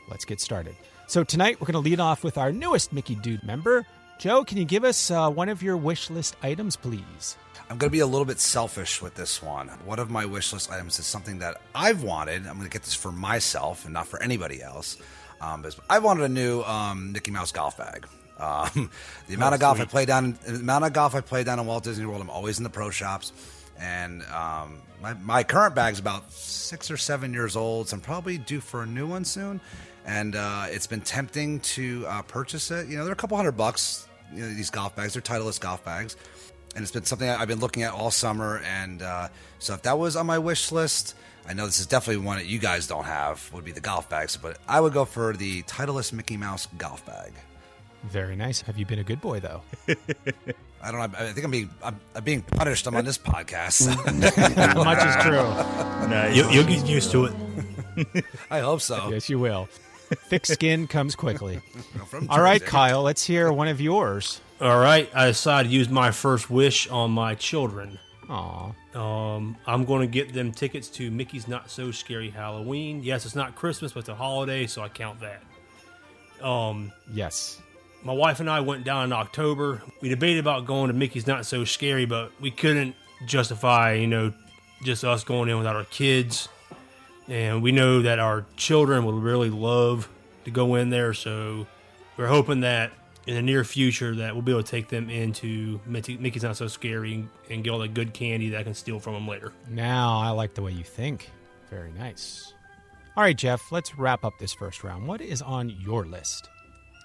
let's 0.09 0.25
get 0.25 0.39
started. 0.41 0.75
So, 1.07 1.23
tonight 1.23 1.59
we're 1.61 1.65
going 1.67 1.81
to 1.83 1.89
lead 1.89 1.99
off 1.99 2.23
with 2.23 2.37
our 2.37 2.51
newest 2.51 2.93
Mickey 2.93 3.15
Dude 3.15 3.43
member. 3.43 3.85
Joe, 4.19 4.43
can 4.43 4.57
you 4.57 4.65
give 4.65 4.83
us 4.83 5.11
uh, 5.11 5.29
one 5.29 5.49
of 5.49 5.61
your 5.63 5.75
wish 5.75 6.09
list 6.09 6.35
items, 6.43 6.75
please? 6.75 7.35
I'm 7.69 7.77
going 7.77 7.89
to 7.89 7.91
be 7.93 7.99
a 7.99 8.05
little 8.05 8.25
bit 8.25 8.39
selfish 8.39 9.01
with 9.01 9.15
this 9.15 9.41
one. 9.41 9.67
One 9.85 9.97
of 9.99 10.11
my 10.11 10.25
wish 10.25 10.53
list 10.53 10.71
items 10.71 10.99
is 10.99 11.05
something 11.05 11.39
that 11.39 11.59
I've 11.73 12.03
wanted. 12.03 12.45
I'm 12.45 12.55
going 12.57 12.67
to 12.67 12.69
get 12.69 12.83
this 12.83 12.93
for 12.93 13.11
myself 13.11 13.85
and 13.85 13.93
not 13.93 14.07
for 14.07 14.21
anybody 14.21 14.61
else. 14.61 14.97
Um, 15.41 15.65
I 15.89 15.99
wanted 15.99 16.23
a 16.23 16.29
new 16.29 16.61
um, 16.61 17.11
Mickey 17.11 17.31
Mouse 17.31 17.51
golf 17.51 17.77
bag. 17.77 18.05
Um, 18.37 18.89
the 19.27 19.35
amount 19.35 19.53
Oh, 19.53 19.55
of 19.55 19.59
golf 19.61 19.77
sweet. 19.77 19.87
I 19.87 19.91
play 19.91 20.05
down, 20.05 20.37
the 20.45 20.55
amount 20.55 20.85
of 20.85 20.93
golf 20.93 21.15
I 21.15 21.21
play 21.21 21.43
down 21.43 21.59
in 21.59 21.65
Walt 21.65 21.83
Disney 21.83 22.05
World, 22.05 22.21
I'm 22.21 22.29
always 22.29 22.57
in 22.59 22.63
the 22.63 22.69
pro 22.69 22.89
shops, 22.91 23.31
and 23.79 24.23
um, 24.23 24.81
my 25.01 25.13
my 25.15 25.43
current 25.43 25.75
bag's 25.75 25.99
about 25.99 26.31
six 26.31 26.89
or 26.89 26.97
seven 26.97 27.33
years 27.33 27.55
old, 27.55 27.89
so 27.89 27.95
I'm 27.95 28.01
probably 28.01 28.37
due 28.37 28.61
for 28.61 28.83
a 28.83 28.85
new 28.85 29.07
one 29.07 29.25
soon. 29.25 29.59
And 30.05 30.35
uh, 30.35 30.65
it's 30.69 30.87
been 30.87 31.01
tempting 31.01 31.61
to 31.61 32.05
uh, 32.07 32.21
purchase 32.23 32.71
it. 32.71 32.87
You 32.87 32.97
know, 32.97 33.05
they're 33.05 33.13
a 33.13 33.17
couple 33.17 33.37
hundred 33.37 33.53
bucks. 33.53 34.07
You 34.33 34.41
know, 34.41 34.49
these 34.49 34.69
golf 34.69 34.95
bags, 34.95 35.13
they're 35.13 35.21
Titleist 35.21 35.61
golf 35.61 35.83
bags, 35.85 36.17
and 36.75 36.81
it's 36.81 36.91
been 36.91 37.05
something 37.05 37.29
I've 37.29 37.47
been 37.47 37.59
looking 37.59 37.83
at 37.83 37.93
all 37.93 38.11
summer. 38.11 38.61
And 38.65 39.01
uh, 39.01 39.29
so, 39.59 39.73
if 39.73 39.83
that 39.83 39.97
was 39.97 40.15
on 40.15 40.25
my 40.25 40.39
wish 40.39 40.71
list, 40.71 41.15
I 41.47 41.53
know 41.53 41.65
this 41.65 41.79
is 41.79 41.87
definitely 41.87 42.25
one 42.25 42.37
that 42.37 42.47
you 42.47 42.59
guys 42.59 42.87
don't 42.87 43.05
have. 43.05 43.51
Would 43.53 43.65
be 43.65 43.71
the 43.71 43.81
golf 43.81 44.09
bags, 44.09 44.37
but 44.37 44.57
I 44.67 44.79
would 44.81 44.93
go 44.93 45.05
for 45.05 45.33
the 45.33 45.63
Titleist 45.63 46.13
Mickey 46.13 46.37
Mouse 46.37 46.67
golf 46.77 47.05
bag. 47.05 47.33
Very 48.03 48.35
nice. 48.35 48.61
Have 48.61 48.77
you 48.77 48.85
been 48.85 48.99
a 48.99 49.03
good 49.03 49.21
boy, 49.21 49.39
though? 49.39 49.61
I 50.83 50.91
don't 50.91 50.99
know. 50.99 51.17
I 51.17 51.31
think 51.31 51.45
I'm 51.45 51.51
being 51.51 51.69
I'm, 51.81 51.99
I'm 52.13 52.23
being 52.23 52.41
punished. 52.41 52.85
I'm 52.87 52.95
on 52.95 53.05
this 53.05 53.17
podcast. 53.17 53.87
Much 54.75 55.05
is 55.05 55.23
true. 55.23 56.09
Nice. 56.09 56.35
You, 56.35 56.49
you'll 56.51 56.65
get 56.65 56.85
used 56.85 57.11
to 57.11 57.25
it. 57.25 58.25
I 58.51 58.59
hope 58.59 58.81
so. 58.81 59.09
Yes, 59.09 59.29
you 59.29 59.39
will. 59.39 59.69
Thick 60.15 60.45
skin 60.45 60.87
comes 60.87 61.15
quickly. 61.15 61.61
All 62.29 62.41
right, 62.41 62.63
Kyle, 62.63 63.01
let's 63.01 63.25
hear 63.25 63.51
one 63.51 63.67
of 63.67 63.79
yours. 63.81 64.41
All 64.61 64.79
right, 64.79 65.09
I 65.15 65.27
decided 65.27 65.69
to 65.69 65.75
use 65.75 65.89
my 65.89 66.11
first 66.11 66.49
wish 66.49 66.87
on 66.89 67.11
my 67.11 67.35
children. 67.35 67.97
Aw. 68.29 68.71
Um, 68.93 69.57
I'm 69.65 69.85
going 69.85 70.01
to 70.01 70.07
get 70.07 70.33
them 70.33 70.51
tickets 70.51 70.87
to 70.89 71.09
Mickey's 71.11 71.47
Not 71.47 71.69
So 71.69 71.91
Scary 71.91 72.29
Halloween. 72.29 73.03
Yes, 73.03 73.25
it's 73.25 73.35
not 73.35 73.55
Christmas, 73.55 73.93
but 73.93 74.01
it's 74.01 74.09
a 74.09 74.15
holiday, 74.15 74.67
so 74.67 74.81
I 74.81 74.89
count 74.89 75.19
that. 75.21 76.45
Um, 76.45 76.91
Yes. 77.13 77.59
My 78.03 78.13
wife 78.13 78.39
and 78.39 78.49
I 78.49 78.59
went 78.59 78.83
down 78.83 79.05
in 79.05 79.13
October. 79.13 79.81
We 80.01 80.09
debated 80.09 80.39
about 80.39 80.65
going 80.65 80.87
to 80.89 80.93
Mickey's 80.93 81.27
Not 81.27 81.45
So 81.45 81.63
Scary, 81.63 82.05
but 82.05 82.31
we 82.41 82.51
couldn't 82.51 82.95
justify, 83.25 83.93
you 83.93 84.07
know, 84.07 84.33
just 84.83 85.03
us 85.03 85.23
going 85.23 85.49
in 85.49 85.57
without 85.57 85.75
our 85.75 85.85
kids. 85.85 86.49
And 87.27 87.63
we 87.63 87.71
know 87.71 88.01
that 88.01 88.19
our 88.19 88.45
children 88.57 89.05
would 89.05 89.15
really 89.15 89.49
love 89.49 90.09
to 90.43 90.51
go 90.51 90.75
in 90.75 90.89
there, 90.89 91.13
so 91.13 91.65
we're 92.17 92.27
hoping 92.27 92.61
that 92.61 92.91
in 93.25 93.35
the 93.35 93.41
near 93.41 93.63
future 93.63 94.13
that 94.15 94.33
we'll 94.33 94.41
be 94.41 94.51
able 94.51 94.61
to 94.61 94.69
take 94.69 94.89
them 94.89 95.09
into 95.09 95.79
Mickey's 95.85 96.43
Not 96.43 96.57
So 96.57 96.67
Scary 96.67 97.13
and, 97.13 97.29
and 97.49 97.63
get 97.63 97.69
all 97.69 97.79
the 97.79 97.87
good 97.87 98.13
candy 98.13 98.49
that 98.49 98.59
I 98.59 98.63
can 98.63 98.73
steal 98.73 98.99
from 98.99 99.13
them 99.13 99.25
later. 99.25 99.53
Now 99.69 100.19
I 100.19 100.31
like 100.31 100.53
the 100.53 100.61
way 100.61 100.73
you 100.73 100.83
think. 100.83 101.29
Very 101.69 101.93
nice. 101.93 102.53
All 103.15 103.23
right, 103.23 103.37
Jeff, 103.37 103.71
let's 103.71 103.97
wrap 103.97 104.25
up 104.25 104.33
this 104.39 104.53
first 104.53 104.83
round. 104.83 105.07
What 105.07 105.21
is 105.21 105.41
on 105.41 105.69
your 105.69 106.05
list? 106.05 106.49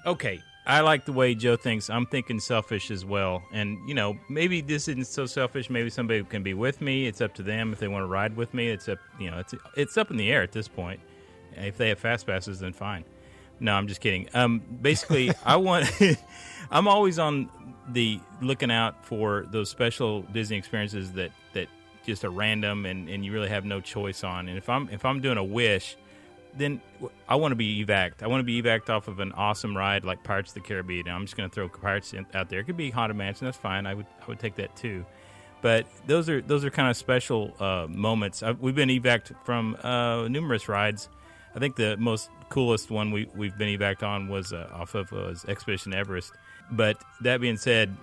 Okay, 0.07 0.41
I 0.69 0.81
like 0.81 1.07
the 1.07 1.15
way 1.15 1.35
Joe 1.35 1.57
thinks. 1.57 1.89
I'm 1.89 2.05
thinking 2.05 2.39
selfish 2.39 2.91
as 2.91 3.03
well. 3.03 3.43
And, 3.53 3.79
you 3.89 3.95
know, 3.95 4.19
maybe 4.29 4.61
this 4.61 4.87
isn't 4.87 5.07
so 5.07 5.25
selfish. 5.25 5.71
Maybe 5.71 5.89
somebody 5.89 6.23
can 6.25 6.43
be 6.43 6.53
with 6.53 6.83
me. 6.83 7.07
It's 7.07 7.23
up 7.23 7.33
to 7.37 7.43
them 7.43 7.73
if 7.73 7.79
they 7.79 7.89
want 7.89 8.03
to 8.03 8.07
ride 8.07 8.37
with 8.37 8.53
me. 8.53 8.69
It's 8.69 8.87
up, 8.87 8.99
you 9.19 9.31
know, 9.31 9.39
it's 9.39 9.55
it's 9.77 9.97
up 9.97 10.11
in 10.11 10.19
the 10.19 10.31
air 10.31 10.43
at 10.43 10.53
this 10.53 10.69
point. 10.69 11.01
If 11.57 11.79
they 11.79 11.89
have 11.89 11.99
fast 11.99 12.27
passes, 12.27 12.61
then 12.61 12.75
fine. 12.75 13.05
No, 13.61 13.73
I'm 13.73 13.89
just 13.89 14.03
kidding. 14.03 14.29
Um, 14.35 14.63
basically, 14.83 15.31
I 15.45 15.57
want. 15.57 15.91
I'm 16.71 16.87
always 16.87 17.19
on 17.19 17.49
the 17.89 18.21
looking 18.43 18.71
out 18.71 19.07
for 19.07 19.47
those 19.51 19.71
special 19.71 20.21
Disney 20.23 20.59
experiences 20.59 21.13
that 21.13 21.33
that 21.55 21.69
just 22.05 22.25
are 22.25 22.31
random 22.31 22.85
and, 22.85 23.09
and 23.09 23.25
you 23.25 23.33
really 23.33 23.49
have 23.49 23.65
no 23.65 23.81
choice 23.81 24.23
on. 24.23 24.49
And 24.49 24.59
if 24.59 24.69
I'm 24.69 24.91
if 24.91 25.07
I'm 25.07 25.23
doing 25.23 25.39
a 25.39 25.45
wish, 25.45 25.97
then 26.59 26.81
I 27.29 27.37
want 27.37 27.53
to 27.53 27.57
be 27.57 27.85
evac'd. 27.85 28.23
I 28.23 28.27
want 28.27 28.41
to 28.41 28.45
be 28.45 28.61
evac'd 28.61 28.91
off 28.91 29.09
of 29.09 29.21
an 29.21 29.33
awesome 29.33 29.77
ride 29.77 30.05
like 30.05 30.23
Pirates 30.25 30.51
of 30.51 30.55
the 30.55 30.61
Caribbean. 30.61 31.09
I'm 31.09 31.25
just 31.25 31.37
going 31.37 31.49
to 31.49 31.55
throw 31.55 31.69
Pirates 31.69 32.13
in, 32.13 32.27
out 32.35 32.49
there. 32.49 32.61
It 32.61 32.65
could 32.65 32.77
be 32.77 32.91
Haunted 32.91 33.17
Mansion. 33.17 33.47
That's 33.47 33.57
fine. 33.57 33.87
I 33.87 33.95
would 33.95 34.07
I 34.21 34.27
would 34.27 34.39
take 34.39 34.57
that 34.57 34.75
too. 34.77 35.05
But 35.61 35.87
those 36.07 36.29
are 36.29 36.41
those 36.41 36.65
are 36.65 36.71
kind 36.71 36.91
of 36.91 36.97
special 36.97 37.55
uh, 37.59 37.87
moments. 37.89 38.43
i 38.43 38.53
we've 38.53 38.75
been 38.75 38.91
evac'd 38.91 39.35
from 39.45 39.77
uh, 39.83 40.29
numerous 40.29 40.69
rides. 40.69 41.09
I 41.55 41.59
think 41.59 41.77
the 41.77 41.97
most 41.97 42.31
coolest 42.49 42.91
one 42.91 43.11
we 43.11 43.29
we've 43.35 43.57
been 43.57 43.69
evac'd 43.69 44.03
on 44.03 44.29
was 44.29 44.53
uh, 44.53 44.69
off 44.73 44.95
of 44.95 45.11
was 45.13 45.45
Expedition 45.47 45.95
Everest. 45.95 46.33
But 46.71 47.03
that 47.23 47.41
being 47.41 47.57
said, 47.57 47.97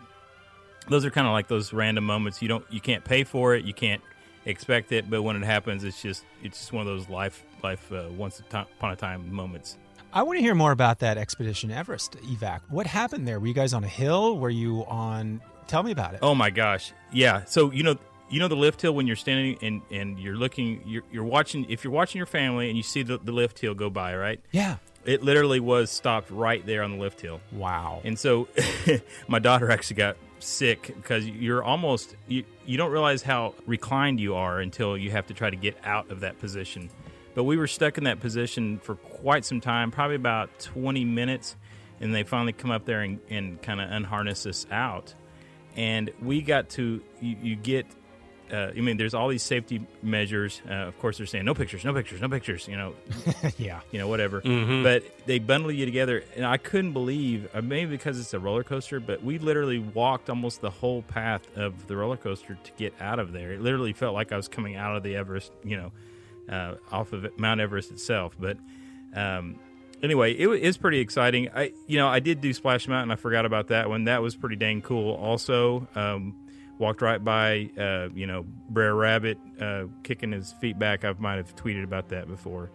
those 0.90 1.06
are 1.06 1.12
kind 1.12 1.28
of 1.28 1.34
like 1.34 1.48
those 1.48 1.72
random 1.72 2.04
moments. 2.04 2.42
You 2.42 2.48
don't 2.48 2.66
you 2.70 2.82
can't 2.82 3.04
pay 3.04 3.24
for 3.24 3.56
it. 3.56 3.66
You 3.66 3.74
can't 3.74 4.02
expect 4.46 4.92
it, 4.92 5.10
but 5.10 5.22
when 5.22 5.36
it 5.36 5.44
happens, 5.46 5.84
it's 5.84 6.02
just 6.02 6.24
it's 6.44 6.58
just 6.60 6.74
one 6.74 6.82
of 6.82 6.88
those 6.88 7.10
life 7.10 7.44
life 7.64 7.92
uh, 7.92 8.06
once 8.16 8.40
upon 8.40 8.92
a 8.92 8.96
time 8.96 9.34
moments. 9.34 9.78
I 10.14 10.24
want 10.24 10.38
to 10.38 10.42
hear 10.42 10.56
more 10.56 10.72
about 10.72 11.00
that 11.00 11.18
Expedition 11.18 11.72
Everest 11.72 12.14
evac. 12.22 12.62
What 12.70 12.88
happened 12.88 13.28
there? 13.28 13.40
Were 13.40 13.48
you 13.48 13.54
guys 13.54 13.74
on 13.74 13.84
a 13.84 13.88
hill? 13.88 14.38
Were 14.38 14.50
you 14.50 14.86
on. 14.86 15.42
Tell 15.68 15.82
me 15.84 15.92
about 15.92 16.14
it. 16.14 16.20
Oh 16.22 16.36
my 16.36 16.52
gosh, 16.52 16.94
yeah. 17.12 17.44
So 17.46 17.72
you 17.72 17.84
know 17.84 17.98
you 18.30 18.40
know 18.40 18.48
the 18.48 18.56
lift 18.56 18.82
hill 18.82 18.94
when 18.96 19.08
you're 19.08 19.16
standing 19.16 19.58
and 19.62 19.82
and 19.92 20.20
you're 20.20 20.36
looking 20.36 20.82
you're, 20.86 21.04
you're 21.12 21.24
watching 21.24 21.66
if 21.70 21.84
you're 21.84 21.94
watching 21.94 22.18
your 22.20 22.26
family 22.28 22.70
and 22.70 22.78
you 22.78 22.84
see 22.84 23.04
the, 23.04 23.18
the 23.20 23.32
lift 23.32 23.60
hill 23.60 23.74
go 23.76 23.88
by 23.90 24.16
right 24.16 24.40
Yeah. 24.52 24.78
it 25.06 25.22
literally 25.22 25.60
was 25.60 25.92
stopped 25.92 26.32
right 26.32 26.66
there 26.66 26.82
on 26.82 26.92
the 26.94 26.98
lift 26.98 27.22
hill 27.22 27.40
Wow. 27.52 28.02
And 28.04 28.18
so 28.18 28.48
my 29.28 29.38
daughter 29.38 29.70
actually 29.70 29.98
got 29.98 30.18
sick 30.46 30.94
because 30.96 31.28
you're 31.28 31.64
almost 31.64 32.16
you, 32.28 32.44
you 32.66 32.78
don't 32.78 32.92
realize 32.92 33.22
how 33.22 33.54
reclined 33.66 34.20
you 34.20 34.36
are 34.36 34.60
until 34.60 34.98
you 34.98 35.12
have 35.12 35.28
to 35.28 35.34
try 35.34 35.50
to 35.50 35.56
get 35.56 35.78
out 35.84 36.10
of 36.12 36.22
that 36.22 36.40
position. 36.40 36.90
But 37.34 37.44
we 37.44 37.58
were 37.58 37.68
stuck 37.68 37.98
in 37.98 38.06
that 38.06 38.22
position 38.22 38.80
for 38.80 38.96
quite 38.96 39.44
some 39.44 39.60
time, 39.60 39.92
probably 39.92 40.16
about 40.16 40.58
20 40.60 41.04
minutes, 41.04 41.58
and 42.00 42.16
they 42.16 42.24
finally 42.24 42.54
come 42.54 42.72
up 42.72 42.86
there 42.86 43.02
and, 43.02 43.20
and 43.30 43.62
kind 43.62 43.82
of 43.82 43.92
unharness 43.92 44.46
us 44.46 44.66
out. 44.72 45.14
And 45.76 46.12
we 46.22 46.42
got 46.42 46.70
to 46.72 47.02
you, 47.20 47.36
you 47.42 47.56
get 47.58 47.86
uh, 48.52 48.72
I 48.76 48.82
mean, 48.82 48.98
there's 48.98 49.14
all 49.14 49.28
these 49.28 49.44
safety 49.44 49.86
measures. 50.04 50.62
Uh, 50.70 50.74
of 50.74 50.98
course, 51.00 51.18
they're 51.18 51.28
saying 51.28 51.46
no 51.46 51.54
pictures, 51.54 51.84
no 51.84 51.94
pictures, 51.94 52.22
no 52.22 52.30
pictures. 52.30 52.68
You 52.68 52.78
know, 52.78 52.94
yeah. 53.58 53.82
you 53.92 54.00
know, 54.00 54.08
whatever. 54.08 54.42
But 54.42 55.04
they 55.26 55.40
bundle 55.40 55.72
you 55.72 55.86
together, 55.86 56.24
and 56.36 56.46
I 56.46 56.58
couldn't 56.58 56.94
believe, 56.94 57.48
uh, 57.54 57.62
maybe 57.62 57.92
because 57.92 58.20
it's 58.20 58.34
a 58.34 58.40
roller 58.40 58.64
coaster, 58.64 59.00
but 59.00 59.24
we 59.24 59.40
literally 59.40 59.80
walked 59.80 60.30
almost 60.30 60.62
the 60.62 60.70
whole 60.70 61.02
path 61.04 61.46
of 61.58 61.88
the 61.88 61.96
roller 61.96 62.18
coaster 62.18 62.58
to 62.64 62.72
get 62.78 62.94
out 63.00 63.20
of 63.20 63.32
there. 63.32 63.54
It 63.54 63.62
literally 63.62 63.94
felt 63.94 64.14
like 64.14 64.32
I 64.32 64.38
was 64.38 64.48
coming 64.48 64.76
out 64.76 64.96
of 64.96 65.04
the 65.04 65.16
Everest, 65.16 65.52
you 65.64 65.78
know, 65.78 65.92
uh, 66.50 66.76
off 66.92 67.14
of 67.14 67.28
Mount 67.40 67.62
Everest 67.62 67.92
itself. 67.92 68.36
But 68.40 68.58
um, 69.16 69.60
anyway, 70.04 70.34
it 70.38 70.48
wa- 70.48 70.80
pretty 70.80 71.00
exciting. 71.00 71.50
I, 71.50 71.72
you 71.88 71.98
know, 71.98 72.08
I 72.08 72.20
did 72.20 72.42
do 72.42 72.54
Splash 72.54 72.88
Mountain. 72.88 73.12
I 73.12 73.16
forgot 73.16 73.46
about 73.46 73.68
that 73.70 73.90
one. 73.90 74.06
That 74.06 74.22
was 74.22 74.36
pretty 74.36 74.56
dang 74.56 74.82
cool. 74.82 75.14
Also, 75.16 75.88
um, 75.96 76.36
walked 76.78 77.02
right 77.02 77.24
by, 77.24 77.70
uh, 77.78 78.10
you 78.14 78.28
know, 78.28 78.46
Brer 78.70 78.94
Rabbit 78.96 79.38
uh, 79.60 79.84
kicking 80.04 80.32
his 80.32 80.54
feet 80.54 80.78
back. 80.78 81.06
I 81.06 81.14
might 81.18 81.36
have 81.36 81.56
tweeted 81.56 81.84
about 81.84 82.10
that 82.10 82.28
before. 82.28 82.70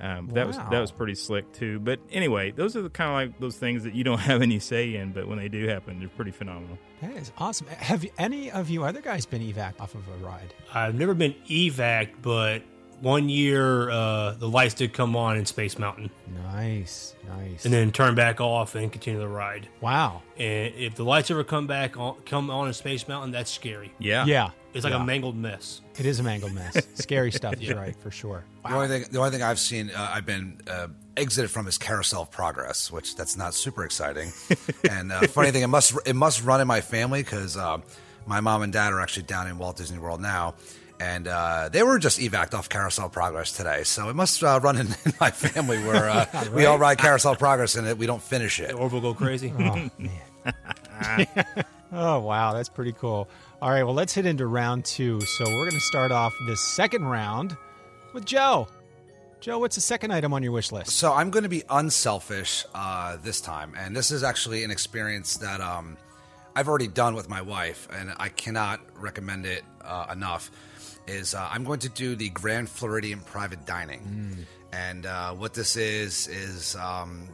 Um, 0.00 0.28
That 0.28 0.46
was 0.46 0.56
that 0.56 0.78
was 0.80 0.92
pretty 0.92 1.16
slick 1.16 1.52
too. 1.52 1.80
But 1.80 1.98
anyway, 2.12 2.52
those 2.52 2.76
are 2.76 2.82
the 2.82 2.90
kind 2.90 3.10
of 3.10 3.14
like 3.32 3.40
those 3.40 3.56
things 3.56 3.82
that 3.82 3.94
you 3.96 4.04
don't 4.04 4.18
have 4.30 4.42
any 4.42 4.60
say 4.60 4.94
in, 4.94 5.10
but 5.12 5.26
when 5.26 5.38
they 5.38 5.48
do 5.48 5.66
happen, 5.66 5.98
they're 5.98 6.08
pretty 6.08 6.30
phenomenal. 6.30 6.78
That 7.00 7.16
is 7.16 7.32
awesome. 7.36 7.66
Have 7.66 8.06
any 8.16 8.50
of 8.50 8.70
you 8.70 8.84
other 8.84 9.00
guys 9.00 9.26
been 9.26 9.42
evac 9.42 9.80
off 9.80 9.94
of 9.96 10.06
a 10.08 10.24
ride? 10.24 10.54
I've 10.72 10.94
never 10.94 11.14
been 11.14 11.34
evac, 11.48 12.10
but 12.22 12.62
one 13.00 13.28
year 13.28 13.90
uh, 13.90 14.32
the 14.32 14.48
lights 14.48 14.74
did 14.74 14.92
come 14.92 15.14
on 15.16 15.36
in 15.36 15.46
Space 15.46 15.78
Mountain, 15.78 16.10
Nice, 16.52 17.14
nice. 17.28 17.64
and 17.64 17.72
then 17.72 17.92
turn 17.92 18.14
back 18.14 18.40
off 18.40 18.74
and 18.74 18.90
continue 18.90 19.20
the 19.20 19.28
ride. 19.28 19.68
wow. 19.80 20.22
And 20.36 20.74
if 20.74 20.94
the 20.94 21.04
lights 21.04 21.30
ever 21.30 21.44
come 21.44 21.66
back 21.66 21.96
on, 21.96 22.16
come 22.26 22.50
on 22.50 22.68
in 22.68 22.74
Space 22.74 23.06
Mountain, 23.08 23.32
that's 23.32 23.50
scary. 23.50 23.92
Yeah. 23.98 24.24
Yeah. 24.24 24.50
It's 24.74 24.84
like 24.84 24.92
Yeah. 24.92 25.02
a 25.02 25.06
mangled 25.06 25.36
mess. 25.36 25.80
It 25.98 26.06
is 26.06 26.20
a 26.20 26.22
mangled 26.22 26.52
mess. 26.52 26.76
Scary 26.94 27.32
stuff. 27.32 27.54
You're 27.58 27.76
right, 27.76 27.96
for 27.96 28.10
sure. 28.10 28.44
The 28.66 28.74
only 28.74 28.86
thing, 28.88 29.04
the 29.10 29.18
only 29.18 29.30
thing 29.30 29.42
I've 29.42 29.58
seen, 29.58 29.90
uh, 29.90 30.10
I've 30.14 30.26
been 30.26 30.60
uh, 30.70 30.88
exited 31.16 31.50
from 31.50 31.66
is 31.66 31.78
Carousel 31.78 32.22
of 32.22 32.30
Progress, 32.30 32.92
which 32.92 33.16
that's 33.16 33.36
not 33.36 33.54
super 33.54 33.84
exciting. 33.84 34.30
and 34.90 35.10
uh, 35.10 35.22
funny 35.28 35.50
thing, 35.50 35.62
it 35.62 35.68
must 35.68 35.98
it 36.06 36.14
must 36.14 36.44
run 36.44 36.60
in 36.60 36.68
my 36.68 36.80
family 36.82 37.22
because 37.22 37.56
uh, 37.56 37.78
my 38.26 38.40
mom 38.40 38.62
and 38.62 38.72
dad 38.72 38.92
are 38.92 39.00
actually 39.00 39.22
down 39.24 39.48
in 39.48 39.58
Walt 39.58 39.76
Disney 39.78 39.98
World 39.98 40.20
now, 40.20 40.54
and 41.00 41.28
uh, 41.28 41.68
they 41.70 41.82
were 41.82 41.98
just 41.98 42.18
evac 42.18 42.54
off 42.54 42.68
Carousel 42.68 43.08
Progress 43.08 43.52
today. 43.52 43.84
So 43.84 44.08
it 44.08 44.16
must 44.16 44.42
uh, 44.42 44.60
run 44.62 44.76
in, 44.76 44.86
in 45.04 45.12
my 45.20 45.30
family 45.30 45.78
where 45.84 46.08
uh, 46.08 46.26
we 46.52 46.66
all 46.66 46.78
ride 46.78 46.98
Carousel 46.98 47.36
Progress 47.36 47.76
and 47.76 47.86
it, 47.86 47.98
we 47.98 48.06
don't 48.06 48.22
finish 48.22 48.60
it. 48.60 48.74
Or 48.74 48.88
we'll 48.88 49.00
go 49.00 49.14
crazy. 49.14 49.52
Oh, 49.58 49.90
man. 49.98 51.26
oh, 51.92 52.18
wow. 52.20 52.52
That's 52.52 52.68
pretty 52.68 52.92
cool. 52.92 53.28
All 53.62 53.70
right. 53.70 53.84
Well, 53.84 53.94
let's 53.94 54.14
hit 54.14 54.26
into 54.26 54.46
round 54.46 54.84
two. 54.84 55.20
So 55.20 55.44
we're 55.44 55.68
going 55.68 55.72
to 55.72 55.80
start 55.80 56.10
off 56.10 56.32
this 56.46 56.64
second 56.74 57.04
round 57.04 57.56
with 58.12 58.24
Joe. 58.24 58.68
Joe, 59.40 59.60
what's 59.60 59.76
the 59.76 59.80
second 59.80 60.12
item 60.12 60.32
on 60.32 60.42
your 60.42 60.50
wish 60.50 60.72
list? 60.72 60.90
So 60.90 61.12
I'm 61.12 61.30
going 61.30 61.44
to 61.44 61.48
be 61.48 61.62
unselfish 61.70 62.66
uh, 62.74 63.18
this 63.22 63.40
time, 63.40 63.72
and 63.78 63.94
this 63.94 64.10
is 64.10 64.24
actually 64.24 64.64
an 64.64 64.72
experience 64.72 65.36
that 65.36 65.60
um, 65.60 65.96
I've 66.56 66.66
already 66.66 66.88
done 66.88 67.14
with 67.14 67.28
my 67.28 67.40
wife, 67.40 67.86
and 67.92 68.12
I 68.16 68.30
cannot 68.30 68.80
recommend 68.96 69.46
it 69.46 69.62
uh, 69.80 70.06
enough. 70.10 70.50
Is 71.08 71.34
uh, 71.34 71.48
I'm 71.50 71.64
going 71.64 71.80
to 71.80 71.88
do 71.88 72.14
the 72.14 72.28
Grand 72.30 72.68
Floridian 72.68 73.20
private 73.20 73.64
dining, 73.64 74.46
and 74.72 75.06
uh, 75.06 75.32
what 75.32 75.54
this 75.54 75.76
is 75.76 76.28
is 76.28 76.76
um, 76.76 77.28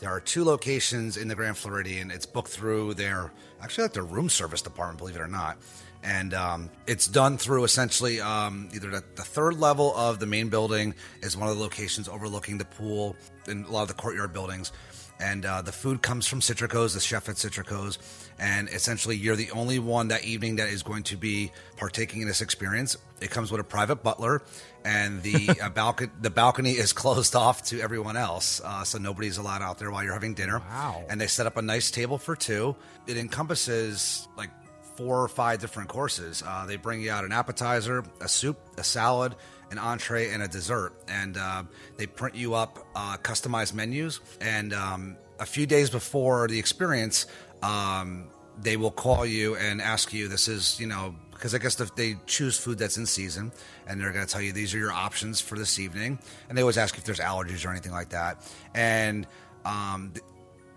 there 0.00 0.10
are 0.10 0.20
two 0.20 0.44
locations 0.44 1.18
in 1.18 1.28
the 1.28 1.34
Grand 1.34 1.56
Floridian. 1.58 2.10
It's 2.10 2.24
booked 2.24 2.48
through 2.48 2.94
their 2.94 3.30
actually 3.62 3.84
like 3.84 3.92
their 3.92 4.04
room 4.04 4.30
service 4.30 4.62
department, 4.62 4.98
believe 4.98 5.16
it 5.16 5.20
or 5.20 5.28
not. 5.28 5.58
And 6.02 6.32
um, 6.32 6.70
it's 6.86 7.06
done 7.06 7.36
through 7.36 7.64
essentially 7.64 8.22
um, 8.22 8.70
either 8.74 8.88
the, 8.90 9.04
the 9.16 9.22
third 9.22 9.60
level 9.60 9.94
of 9.94 10.18
the 10.18 10.24
main 10.24 10.48
building 10.48 10.94
is 11.20 11.36
one 11.36 11.50
of 11.50 11.56
the 11.56 11.62
locations 11.62 12.08
overlooking 12.08 12.56
the 12.56 12.64
pool 12.64 13.16
and 13.46 13.66
a 13.66 13.70
lot 13.70 13.82
of 13.82 13.88
the 13.88 13.94
courtyard 13.94 14.32
buildings. 14.32 14.72
And 15.20 15.44
uh, 15.44 15.62
the 15.62 15.72
food 15.72 16.02
comes 16.02 16.26
from 16.26 16.40
Citrico's, 16.40 16.94
the 16.94 17.00
chef 17.00 17.28
at 17.28 17.36
Citrico's. 17.36 17.98
And 18.38 18.68
essentially, 18.70 19.16
you're 19.16 19.36
the 19.36 19.50
only 19.50 19.78
one 19.78 20.08
that 20.08 20.24
evening 20.24 20.56
that 20.56 20.68
is 20.68 20.82
going 20.82 21.02
to 21.04 21.16
be 21.16 21.52
partaking 21.76 22.22
in 22.22 22.28
this 22.28 22.40
experience. 22.40 22.96
It 23.20 23.30
comes 23.30 23.52
with 23.52 23.60
a 23.60 23.64
private 23.64 24.02
butler, 24.02 24.42
and 24.82 25.22
the 25.22 25.50
uh, 25.62 25.68
balcony 25.68 26.10
the 26.20 26.30
balcony 26.30 26.72
is 26.72 26.94
closed 26.94 27.36
off 27.36 27.64
to 27.64 27.80
everyone 27.80 28.16
else, 28.16 28.62
uh, 28.64 28.82
so 28.82 28.96
nobody's 28.98 29.36
allowed 29.36 29.60
out 29.60 29.78
there 29.78 29.90
while 29.90 30.02
you're 30.02 30.14
having 30.14 30.32
dinner. 30.32 30.58
Wow. 30.58 31.04
And 31.10 31.20
they 31.20 31.26
set 31.26 31.46
up 31.46 31.58
a 31.58 31.62
nice 31.62 31.90
table 31.90 32.16
for 32.16 32.34
two. 32.34 32.76
It 33.06 33.18
encompasses 33.18 34.26
like 34.38 34.50
four 34.96 35.22
or 35.22 35.28
five 35.28 35.60
different 35.60 35.88
courses. 35.88 36.42
Uh, 36.46 36.66
they 36.66 36.76
bring 36.76 37.00
you 37.00 37.10
out 37.10 37.24
an 37.24 37.32
appetizer, 37.32 38.04
a 38.20 38.28
soup, 38.28 38.58
a 38.78 38.84
salad, 38.84 39.34
an 39.70 39.78
entree, 39.78 40.30
and 40.30 40.42
a 40.42 40.48
dessert. 40.48 40.92
And 41.08 41.36
uh, 41.36 41.64
they 41.96 42.06
print 42.06 42.34
you 42.34 42.54
up 42.54 42.86
uh, 42.94 43.16
customized 43.18 43.74
menus. 43.74 44.20
And 44.40 44.72
um, 44.72 45.16
a 45.38 45.46
few 45.46 45.66
days 45.66 45.90
before 45.90 46.48
the 46.48 46.58
experience, 46.58 47.26
um, 47.62 48.28
they 48.60 48.76
will 48.76 48.90
call 48.90 49.24
you 49.24 49.56
and 49.56 49.80
ask 49.80 50.12
you, 50.12 50.28
this 50.28 50.48
is, 50.48 50.78
you 50.80 50.86
know, 50.86 51.14
because 51.32 51.54
I 51.54 51.58
guess 51.58 51.76
they 51.76 52.16
choose 52.26 52.58
food 52.58 52.78
that's 52.78 52.98
in 52.98 53.06
season 53.06 53.50
and 53.86 53.98
they're 53.98 54.12
going 54.12 54.26
to 54.26 54.30
tell 54.30 54.42
you 54.42 54.52
these 54.52 54.74
are 54.74 54.78
your 54.78 54.92
options 54.92 55.40
for 55.40 55.56
this 55.56 55.78
evening. 55.78 56.18
And 56.48 56.58
they 56.58 56.62
always 56.62 56.76
ask 56.76 56.98
if 56.98 57.04
there's 57.04 57.20
allergies 57.20 57.64
or 57.64 57.70
anything 57.70 57.92
like 57.92 58.10
that. 58.10 58.46
And, 58.74 59.26
um, 59.64 60.12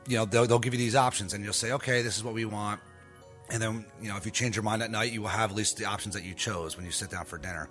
you 0.07 0.15
know, 0.15 0.23
they'll, 0.23 0.47
they'll 0.47 0.59
give 0.59 0.73
you 0.73 0.77
these 0.77 0.95
options 0.95 1.33
and 1.33 1.43
you'll 1.43 1.51
say, 1.51 1.73
okay, 1.73 2.01
this 2.01 2.15
is 2.15 2.23
what 2.23 2.33
we 2.33 2.45
want. 2.45 2.79
And 3.49 3.61
then, 3.61 3.85
you 4.01 4.07
know, 4.07 4.15
if 4.15 4.25
you 4.25 4.31
change 4.31 4.55
your 4.55 4.63
mind 4.63 4.81
at 4.81 4.89
night, 4.89 5.11
you 5.11 5.21
will 5.21 5.27
have 5.27 5.51
at 5.51 5.55
least 5.55 5.77
the 5.77 5.85
options 5.85 6.15
that 6.15 6.23
you 6.23 6.33
chose 6.33 6.77
when 6.77 6.85
you 6.85 6.91
sit 6.91 7.09
down 7.09 7.25
for 7.25 7.37
dinner. 7.37 7.69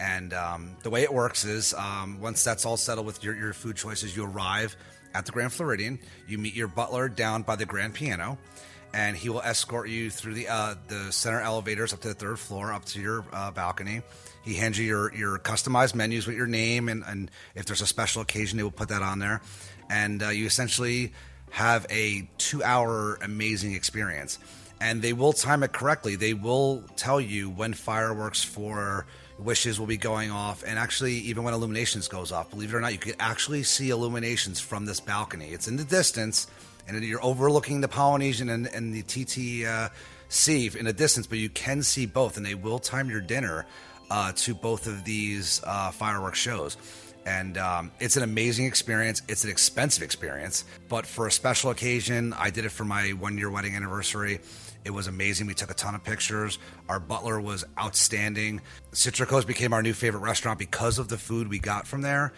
And 0.00 0.32
um, 0.32 0.76
the 0.82 0.90
way 0.90 1.02
it 1.02 1.12
works 1.12 1.44
is 1.44 1.74
um, 1.74 2.20
once 2.20 2.44
that's 2.44 2.64
all 2.64 2.76
settled 2.76 3.06
with 3.06 3.24
your, 3.24 3.34
your 3.34 3.52
food 3.52 3.76
choices, 3.76 4.16
you 4.16 4.24
arrive 4.24 4.76
at 5.14 5.26
the 5.26 5.32
Grand 5.32 5.52
Floridian. 5.52 5.98
You 6.26 6.38
meet 6.38 6.54
your 6.54 6.68
butler 6.68 7.08
down 7.08 7.42
by 7.42 7.56
the 7.56 7.66
grand 7.66 7.94
piano, 7.94 8.38
and 8.94 9.16
he 9.16 9.28
will 9.28 9.42
escort 9.42 9.88
you 9.88 10.10
through 10.10 10.34
the 10.34 10.48
uh, 10.48 10.74
the 10.86 11.10
center 11.10 11.40
elevators 11.40 11.92
up 11.92 12.00
to 12.00 12.08
the 12.08 12.14
third 12.14 12.38
floor, 12.38 12.72
up 12.72 12.84
to 12.86 13.00
your 13.00 13.24
uh, 13.32 13.50
balcony. 13.50 14.02
He 14.44 14.54
hands 14.54 14.78
you 14.78 14.86
your, 14.86 15.14
your 15.14 15.38
customized 15.38 15.94
menus 15.94 16.26
with 16.26 16.36
your 16.36 16.46
name, 16.46 16.88
and, 16.88 17.02
and 17.06 17.30
if 17.54 17.66
there's 17.66 17.82
a 17.82 17.86
special 17.86 18.22
occasion, 18.22 18.56
they 18.56 18.62
will 18.62 18.70
put 18.70 18.88
that 18.88 19.02
on 19.02 19.18
there. 19.18 19.42
And 19.90 20.22
uh, 20.22 20.28
you 20.28 20.46
essentially 20.46 21.12
have 21.50 21.86
a 21.90 22.28
two 22.38 22.62
hour 22.62 23.16
amazing 23.16 23.74
experience. 23.74 24.38
And 24.80 25.02
they 25.02 25.12
will 25.12 25.32
time 25.32 25.64
it 25.64 25.72
correctly. 25.72 26.14
They 26.14 26.34
will 26.34 26.84
tell 26.94 27.20
you 27.20 27.50
when 27.50 27.74
fireworks 27.74 28.44
for 28.44 29.06
wishes 29.38 29.78
will 29.78 29.86
be 29.86 29.96
going 29.96 30.30
off, 30.30 30.64
and 30.66 30.78
actually, 30.78 31.14
even 31.14 31.44
when 31.44 31.54
illuminations 31.54 32.08
goes 32.08 32.32
off, 32.32 32.50
believe 32.50 32.74
it 32.74 32.76
or 32.76 32.80
not, 32.80 32.92
you 32.92 32.98
could 32.98 33.16
actually 33.18 33.62
see 33.62 33.90
illuminations 33.90 34.60
from 34.60 34.84
this 34.84 35.00
balcony. 35.00 35.50
It's 35.50 35.68
in 35.68 35.76
the 35.76 35.84
distance, 35.84 36.46
and 36.86 37.02
you're 37.04 37.24
overlooking 37.24 37.80
the 37.80 37.88
Polynesian 37.88 38.48
and, 38.48 38.66
and 38.66 38.92
the 38.92 39.02
TT 39.02 39.66
uh, 39.66 39.88
Sea 40.28 40.70
in 40.78 40.84
the 40.84 40.92
distance, 40.92 41.26
but 41.26 41.38
you 41.38 41.48
can 41.48 41.82
see 41.82 42.04
both, 42.04 42.36
and 42.36 42.44
they 42.44 42.54
will 42.54 42.78
time 42.78 43.08
your 43.08 43.20
dinner 43.20 43.64
uh, 44.10 44.32
to 44.32 44.54
both 44.54 44.86
of 44.86 45.04
these 45.04 45.62
uh, 45.64 45.90
fireworks 45.90 46.38
shows. 46.38 46.76
And 47.24 47.58
um, 47.58 47.92
it's 48.00 48.16
an 48.16 48.22
amazing 48.22 48.66
experience. 48.66 49.22
It's 49.28 49.44
an 49.44 49.50
expensive 49.50 50.02
experience, 50.02 50.64
but 50.88 51.06
for 51.06 51.26
a 51.26 51.32
special 51.32 51.70
occasion, 51.70 52.32
I 52.32 52.50
did 52.50 52.64
it 52.64 52.70
for 52.70 52.84
my 52.84 53.10
one 53.10 53.36
year 53.38 53.50
wedding 53.50 53.74
anniversary. 53.74 54.40
It 54.88 54.94
was 54.94 55.06
amazing. 55.06 55.46
We 55.46 55.52
took 55.52 55.70
a 55.70 55.74
ton 55.74 55.94
of 55.94 56.02
pictures. 56.02 56.58
Our 56.88 56.98
butler 56.98 57.38
was 57.38 57.62
outstanding. 57.78 58.62
Citrico's 58.92 59.44
became 59.44 59.74
our 59.74 59.82
new 59.82 59.92
favorite 59.92 60.20
restaurant 60.20 60.58
because 60.58 60.98
of 60.98 61.08
the 61.08 61.18
food 61.18 61.48
we 61.48 61.58
got 61.58 61.86
from 61.86 62.00
there. 62.00 62.32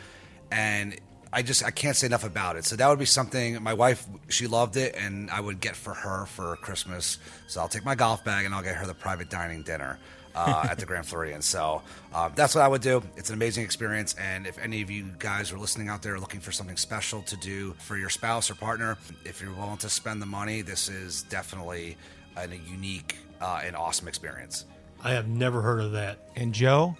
And 0.50 0.98
I 1.32 1.42
just 1.42 1.64
I 1.64 1.70
can't 1.70 1.94
say 1.94 2.08
enough 2.08 2.24
about 2.24 2.56
it. 2.56 2.64
So 2.64 2.74
that 2.74 2.88
would 2.88 2.98
be 2.98 3.04
something 3.04 3.62
my 3.62 3.74
wife 3.74 4.04
she 4.30 4.48
loved 4.48 4.76
it, 4.76 4.96
and 4.98 5.30
I 5.30 5.40
would 5.40 5.60
get 5.60 5.76
for 5.76 5.94
her 5.94 6.26
for 6.26 6.56
Christmas. 6.56 7.18
So 7.46 7.60
I'll 7.60 7.68
take 7.68 7.84
my 7.84 7.94
golf 7.94 8.24
bag 8.24 8.46
and 8.46 8.52
I'll 8.52 8.64
get 8.64 8.74
her 8.74 8.84
the 8.84 8.94
private 8.94 9.30
dining 9.30 9.62
dinner 9.62 10.00
uh, 10.34 10.66
at 10.68 10.78
the 10.78 10.86
Grand 10.86 11.06
Floridian. 11.06 11.40
So 11.40 11.82
uh, 12.12 12.30
that's 12.34 12.56
what 12.56 12.62
I 12.62 12.68
would 12.68 12.82
do. 12.82 13.00
It's 13.16 13.28
an 13.30 13.36
amazing 13.36 13.62
experience, 13.62 14.14
and 14.14 14.44
if 14.44 14.58
any 14.58 14.82
of 14.82 14.90
you 14.90 15.04
guys 15.20 15.52
are 15.52 15.58
listening 15.58 15.88
out 15.88 16.02
there 16.02 16.18
looking 16.18 16.40
for 16.40 16.50
something 16.50 16.76
special 16.76 17.22
to 17.22 17.36
do 17.36 17.74
for 17.78 17.96
your 17.96 18.10
spouse 18.10 18.50
or 18.50 18.56
partner, 18.56 18.98
if 19.24 19.40
you're 19.40 19.54
willing 19.54 19.78
to 19.78 19.88
spend 19.88 20.20
the 20.20 20.26
money, 20.26 20.62
this 20.62 20.88
is 20.88 21.22
definitely 21.22 21.96
a 22.36 22.46
unique 22.56 23.16
uh, 23.40 23.60
and 23.64 23.76
awesome 23.76 24.08
experience. 24.08 24.66
I 25.02 25.12
have 25.12 25.28
never 25.28 25.62
heard 25.62 25.80
of 25.80 25.92
that. 25.92 26.18
And 26.36 26.52
Joe, 26.52 26.96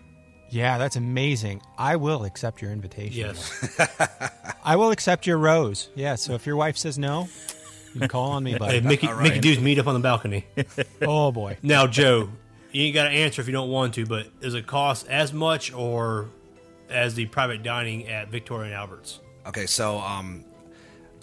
yeah, 0.51 0.79
that's 0.79 0.97
amazing. 0.97 1.63
I 1.79 1.97
will 1.97 2.25
accept 2.25 2.63
your 2.63 2.73
invitation. 2.73 3.19
Yes. 3.19 3.79
I 4.65 4.77
will 4.77 4.91
accept 4.91 5.27
your 5.27 5.39
rose. 5.39 5.89
Yeah. 5.95 6.15
So 6.17 6.35
if 6.35 6.47
your 6.47 6.57
wife 6.57 6.77
says 6.77 6.99
no, 6.99 7.29
you 7.95 8.01
can 8.01 8.09
call 8.09 8.31
on 8.31 8.45
me, 8.45 8.53
hey, 8.53 8.59
buddy. 8.59 8.81
Mickey, 8.81 9.07
All 9.07 9.15
right. 9.15 9.25
Mickey 9.25 9.41
dudes 9.41 9.61
meet 9.61 9.79
up 9.79 9.87
on 9.87 9.95
the 9.95 10.01
balcony. 10.01 10.47
oh 11.03 11.31
boy. 11.33 11.59
now, 11.63 11.87
Joe, 11.87 12.31
you 12.73 12.85
ain't 12.85 12.95
got 12.95 13.05
to 13.05 13.11
answer 13.11 13.41
if 13.41 13.49
you 13.49 13.53
don't 13.53 13.71
want 13.71 13.95
to, 13.95 14.07
but 14.07 14.41
does 14.41 14.55
it 14.55 14.67
cost 14.67 15.09
as 15.09 15.33
much 15.33 15.73
or 15.73 16.29
as 16.89 17.15
the 17.15 17.27
private 17.27 17.63
dining 17.63 18.09
at 18.09 18.29
Victoria 18.29 18.67
and 18.67 18.75
Alberts? 18.75 19.21
Okay, 19.47 19.67
so 19.67 19.99
um, 19.99 20.45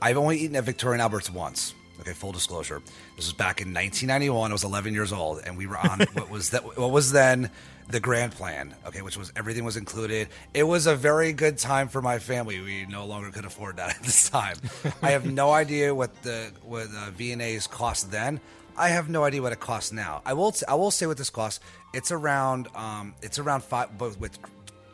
I've 0.02 0.18
only 0.18 0.38
eaten 0.38 0.56
at 0.56 0.64
Victoria 0.64 0.94
and 0.94 1.02
Albert's 1.02 1.32
once. 1.32 1.74
Okay, 2.00 2.14
full 2.14 2.32
disclosure. 2.32 2.82
This 3.16 3.26
was 3.26 3.34
back 3.34 3.60
in 3.60 3.74
1991. 3.74 4.52
I 4.52 4.54
was 4.54 4.64
11 4.64 4.94
years 4.94 5.12
old, 5.12 5.42
and 5.46 5.58
we 5.58 5.66
were 5.66 5.78
on 5.78 6.00
what 6.14 6.30
was 6.30 6.52
that? 6.52 6.78
What 6.78 6.92
was 6.92 7.12
then 7.12 7.50
the 7.90 8.00
Grand 8.00 8.34
Plan? 8.34 8.76
Okay, 8.86 9.02
which 9.02 9.18
was 9.18 9.32
everything 9.36 9.66
was 9.66 9.78
included. 9.78 10.30
It 10.54 10.64
was 10.64 10.86
a 10.88 10.96
very 10.96 11.34
good 11.34 11.58
time 11.58 11.88
for 11.88 12.02
my 12.02 12.20
family. 12.20 12.60
We 12.60 12.86
no 12.86 13.06
longer 13.06 13.32
could 13.32 13.46
afford 13.46 13.78
that 13.78 13.90
at 13.96 14.04
this 14.04 14.30
time. 14.30 14.58
I 15.02 15.12
have 15.12 15.26
no 15.26 15.52
idea 15.52 15.94
what 15.94 16.22
the 16.24 16.52
what 16.64 16.88
uh, 16.96 17.10
V&A's 17.12 17.68
cost 17.68 18.12
then. 18.12 18.40
I 18.78 18.90
have 18.90 19.10
no 19.10 19.24
idea 19.24 19.42
what 19.42 19.54
it 19.54 19.60
costs 19.60 19.92
now. 19.92 20.22
I 20.24 20.34
will 20.34 20.54
I 20.68 20.76
will 20.76 20.92
say 20.92 21.08
what 21.08 21.18
this 21.18 21.32
costs. 21.32 21.64
It's 21.94 22.12
around 22.12 22.68
um, 22.76 23.16
it's 23.24 23.40
around 23.40 23.64
five, 23.64 23.98
both 23.98 24.20
with 24.20 24.38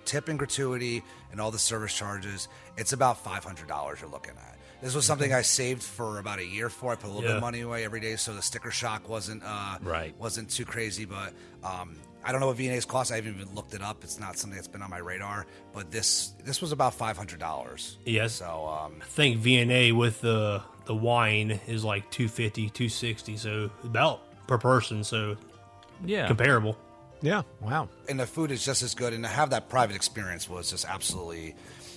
tip 0.05 0.29
and 0.29 0.39
gratuity 0.39 1.03
and 1.31 1.41
all 1.41 1.51
the 1.51 1.59
service 1.59 1.93
charges. 1.93 2.47
It's 2.77 2.93
about 2.93 3.17
five 3.17 3.43
hundred 3.43 3.67
dollars 3.67 3.99
you're 3.99 4.09
looking 4.09 4.35
at. 4.37 4.52
This 4.83 4.93
was 4.95 5.05
something 5.05 5.33
I 5.33 5.41
saved 5.43 5.81
for 5.81 6.19
about 6.19 6.39
a 6.39 6.45
year 6.45 6.69
for. 6.69 6.91
I 6.91 6.95
put 6.95 7.05
a 7.05 7.07
little 7.07 7.21
bit 7.21 7.29
Yeah. 7.29 7.35
of 7.37 7.41
money 7.41 7.61
away 7.61 7.85
every 7.85 8.01
day, 8.01 8.17
so 8.17 8.33
the 8.35 8.41
sticker 8.41 8.69
shock 8.69 9.07
wasn't 9.07 9.41
uh, 9.45 9.77
Right. 9.81 10.13
wasn't 10.19 10.49
too 10.49 10.65
crazy. 10.65 11.05
But 11.05 11.33
um, 11.63 11.95
I 12.23 12.31
don't 12.31 12.41
know 12.41 12.47
what 12.47 12.57
V&A's 12.57 12.83
cost. 12.85 13.11
I 13.11 13.15
haven't 13.15 13.33
even 13.35 13.55
looked 13.55 13.73
it 13.73 13.81
up. 13.81 14.03
It's 14.03 14.19
not 14.19 14.37
something 14.37 14.55
that's 14.57 14.67
been 14.67 14.81
on 14.81 14.89
my 14.89 14.97
radar. 14.97 15.45
But 15.73 15.89
this 15.89 16.33
this 16.43 16.61
was 16.61 16.73
about 16.73 16.93
five 16.93 17.15
hundred 17.17 17.39
dollars. 17.39 17.97
Yes. 18.05 18.33
So 18.33 18.67
um, 18.67 18.95
I 19.01 19.05
think 19.05 19.37
V&A 19.37 19.93
with 19.93 20.19
the 20.21 20.61
the 20.85 20.93
wine 20.95 21.61
is 21.65 21.85
like 21.85 22.11
250, 22.11 22.69
260, 22.69 23.37
so 23.37 23.71
about 23.85 24.19
per 24.47 24.57
person, 24.57 25.05
so 25.05 25.37
Yeah. 26.05 26.27
comparable. 26.27 26.77
Yeah. 27.21 27.43
Wow. 27.61 27.87
and 28.09 28.19
the 28.19 28.27
food 28.27 28.51
is 28.51 28.65
just 28.65 28.83
as 28.83 28.93
good. 28.95 29.13
And 29.13 29.23
to 29.23 29.29
have 29.29 29.51
that 29.51 29.69
private 29.69 29.95
experience 29.95 30.49
was 30.49 30.71
just 30.71 30.83
absolutely. 30.83 31.55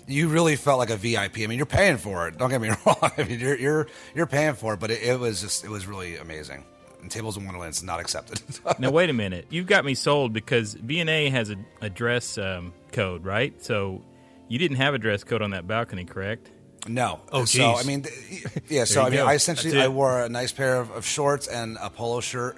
You 0.08 0.28
really 0.28 0.56
felt 0.56 0.78
like 0.78 0.90
a 0.90 0.96
VIP. 0.96 1.38
I 1.38 1.46
mean, 1.46 1.56
you're 1.58 1.66
paying 1.66 1.96
for 1.96 2.28
it. 2.28 2.38
Don't 2.38 2.50
get 2.50 2.60
me 2.60 2.68
wrong. 2.86 3.12
I 3.16 3.24
mean, 3.24 3.40
you're 3.40 3.56
you're 3.56 3.86
you're 4.14 4.26
paying 4.26 4.54
for 4.54 4.74
it, 4.74 4.80
but 4.80 4.90
it, 4.90 5.02
it 5.02 5.18
was 5.18 5.40
just 5.40 5.64
it 5.64 5.70
was 5.70 5.86
really 5.86 6.16
amazing. 6.16 6.64
And 7.02 7.10
tables 7.10 7.36
in 7.36 7.44
Wonderland's 7.44 7.78
is 7.78 7.82
not 7.84 8.00
accepted. 8.00 8.40
Now 8.78 8.90
wait 8.90 9.10
a 9.10 9.12
minute, 9.12 9.46
you've 9.50 9.66
got 9.66 9.84
me 9.84 9.94
sold 9.94 10.32
because 10.32 10.74
V&A 10.74 11.30
has 11.30 11.50
a, 11.50 11.56
a 11.80 11.88
dress 11.88 12.36
um, 12.36 12.72
code, 12.90 13.24
right? 13.24 13.62
So 13.62 14.02
you 14.48 14.58
didn't 14.58 14.78
have 14.78 14.94
a 14.94 14.98
dress 14.98 15.22
code 15.22 15.40
on 15.40 15.50
that 15.50 15.68
balcony, 15.68 16.04
correct? 16.04 16.50
no. 16.88 17.20
Oh, 17.32 17.44
so. 17.44 17.74
I 17.74 17.82
mean, 17.82 18.04
yeah. 18.68 18.84
so 18.84 19.02
I 19.02 19.10
mean, 19.10 19.20
go. 19.20 19.26
I 19.26 19.34
essentially 19.34 19.80
I 19.80 19.88
wore 19.88 20.22
a 20.22 20.28
nice 20.28 20.52
pair 20.52 20.80
of, 20.80 20.90
of 20.90 21.06
shorts 21.06 21.46
and 21.46 21.78
a 21.80 21.90
polo 21.90 22.20
shirt. 22.20 22.56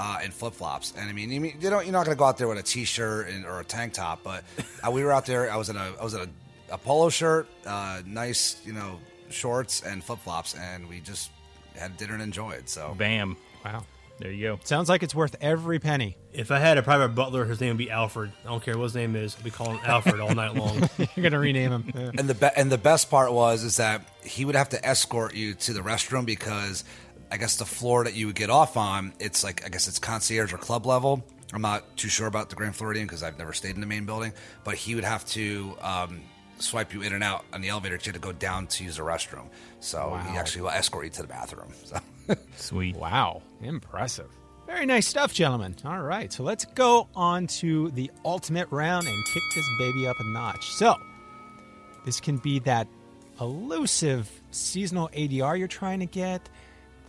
Uh, 0.00 0.20
and 0.22 0.32
flip 0.32 0.54
flops, 0.54 0.92
and 0.96 1.10
I 1.10 1.12
mean, 1.12 1.28
you, 1.28 1.40
mean, 1.40 1.56
you 1.60 1.70
don't, 1.70 1.84
you're 1.84 1.92
not 1.92 2.04
going 2.04 2.16
to 2.16 2.18
go 2.20 2.24
out 2.24 2.38
there 2.38 2.46
with 2.46 2.56
a 2.56 2.62
t-shirt 2.62 3.30
and, 3.30 3.44
or 3.44 3.58
a 3.58 3.64
tank 3.64 3.94
top, 3.94 4.20
but 4.22 4.44
uh, 4.86 4.92
we 4.92 5.02
were 5.02 5.10
out 5.10 5.26
there. 5.26 5.50
I 5.50 5.56
was 5.56 5.70
in 5.70 5.76
a, 5.76 5.92
I 6.00 6.04
was 6.04 6.14
in 6.14 6.20
a, 6.20 6.28
a 6.70 6.78
polo 6.78 7.08
shirt, 7.08 7.48
uh, 7.66 8.02
nice, 8.06 8.60
you 8.64 8.72
know, 8.72 8.98
shorts 9.30 9.82
and 9.82 10.02
flip 10.02 10.18
flops, 10.20 10.54
and 10.54 10.88
we 10.88 11.00
just 11.00 11.30
had 11.76 11.96
dinner 11.96 12.14
and 12.14 12.22
enjoyed. 12.22 12.68
So 12.68 12.94
Bam. 12.96 13.36
Wow. 13.64 13.84
There 14.18 14.32
you 14.32 14.48
go. 14.48 14.60
Sounds 14.64 14.88
like 14.88 15.04
it's 15.04 15.14
worth 15.14 15.36
every 15.40 15.78
penny. 15.78 16.16
If 16.32 16.50
I 16.50 16.58
had 16.58 16.76
a 16.76 16.82
private 16.82 17.10
butler, 17.10 17.44
his 17.44 17.60
name 17.60 17.70
would 17.70 17.78
be 17.78 17.88
Alfred. 17.88 18.32
I 18.44 18.48
don't 18.48 18.60
care 18.60 18.76
what 18.76 18.84
his 18.84 18.96
name 18.96 19.14
is. 19.14 19.36
I'd 19.36 19.44
be 19.44 19.52
calling 19.52 19.78
him 19.78 19.84
Alfred 19.84 20.18
all 20.18 20.34
night 20.34 20.56
long. 20.56 20.88
You're 21.14 21.22
gonna 21.22 21.38
rename 21.38 21.70
him. 21.70 21.92
Yeah. 21.94 22.10
And 22.18 22.28
the 22.28 22.34
be- 22.34 22.50
and 22.56 22.70
the 22.72 22.78
best 22.78 23.10
part 23.10 23.32
was 23.32 23.62
is 23.62 23.76
that 23.76 24.02
he 24.24 24.44
would 24.44 24.56
have 24.56 24.70
to 24.70 24.84
escort 24.84 25.34
you 25.36 25.54
to 25.54 25.72
the 25.72 25.80
restroom 25.80 26.26
because 26.26 26.82
I 27.30 27.36
guess 27.36 27.56
the 27.56 27.64
floor 27.64 28.04
that 28.04 28.14
you 28.14 28.26
would 28.26 28.34
get 28.34 28.50
off 28.50 28.76
on, 28.76 29.12
it's 29.20 29.44
like 29.44 29.64
I 29.64 29.68
guess 29.68 29.86
it's 29.86 30.00
concierge 30.00 30.52
or 30.52 30.58
club 30.58 30.84
level. 30.84 31.24
I'm 31.52 31.62
not 31.62 31.96
too 31.96 32.08
sure 32.08 32.26
about 32.26 32.50
the 32.50 32.56
Grand 32.56 32.74
Floridian 32.74 33.06
because 33.06 33.22
I've 33.22 33.38
never 33.38 33.52
stayed 33.52 33.74
in 33.76 33.80
the 33.80 33.86
main 33.86 34.04
building, 34.04 34.32
but 34.64 34.74
he 34.74 34.96
would 34.96 35.04
have 35.04 35.24
to 35.26 35.76
um, 35.80 36.22
swipe 36.58 36.92
you 36.92 37.02
in 37.02 37.12
and 37.12 37.22
out 37.22 37.44
on 37.52 37.60
the 37.60 37.68
elevator. 37.68 37.96
You 37.96 38.00
had 38.04 38.14
to 38.14 38.20
go 38.20 38.32
down 38.32 38.66
to 38.68 38.84
use 38.84 38.96
the 38.96 39.02
restroom, 39.02 39.48
so 39.80 40.18
he 40.30 40.36
actually 40.36 40.62
will 40.62 40.70
escort 40.70 41.04
you 41.04 41.10
to 41.10 41.22
the 41.22 41.28
bathroom. 41.28 41.72
So. 41.84 41.98
Sweet. 42.56 42.96
Wow, 42.96 43.42
impressive. 43.62 44.28
Very 44.66 44.84
nice 44.84 45.06
stuff, 45.06 45.32
gentlemen. 45.32 45.74
All 45.84 46.02
right, 46.02 46.30
so 46.30 46.42
let's 46.42 46.66
go 46.66 47.08
on 47.16 47.46
to 47.46 47.90
the 47.92 48.10
ultimate 48.24 48.68
round 48.70 49.06
and 49.06 49.16
kick 49.32 49.42
this 49.54 49.64
baby 49.78 50.06
up 50.06 50.16
a 50.20 50.24
notch. 50.24 50.72
So, 50.72 50.94
this 52.04 52.20
can 52.20 52.36
be 52.36 52.58
that 52.60 52.86
elusive 53.40 54.30
seasonal 54.50 55.08
ADR 55.14 55.58
you're 55.58 55.68
trying 55.68 56.00
to 56.00 56.06
get, 56.06 56.50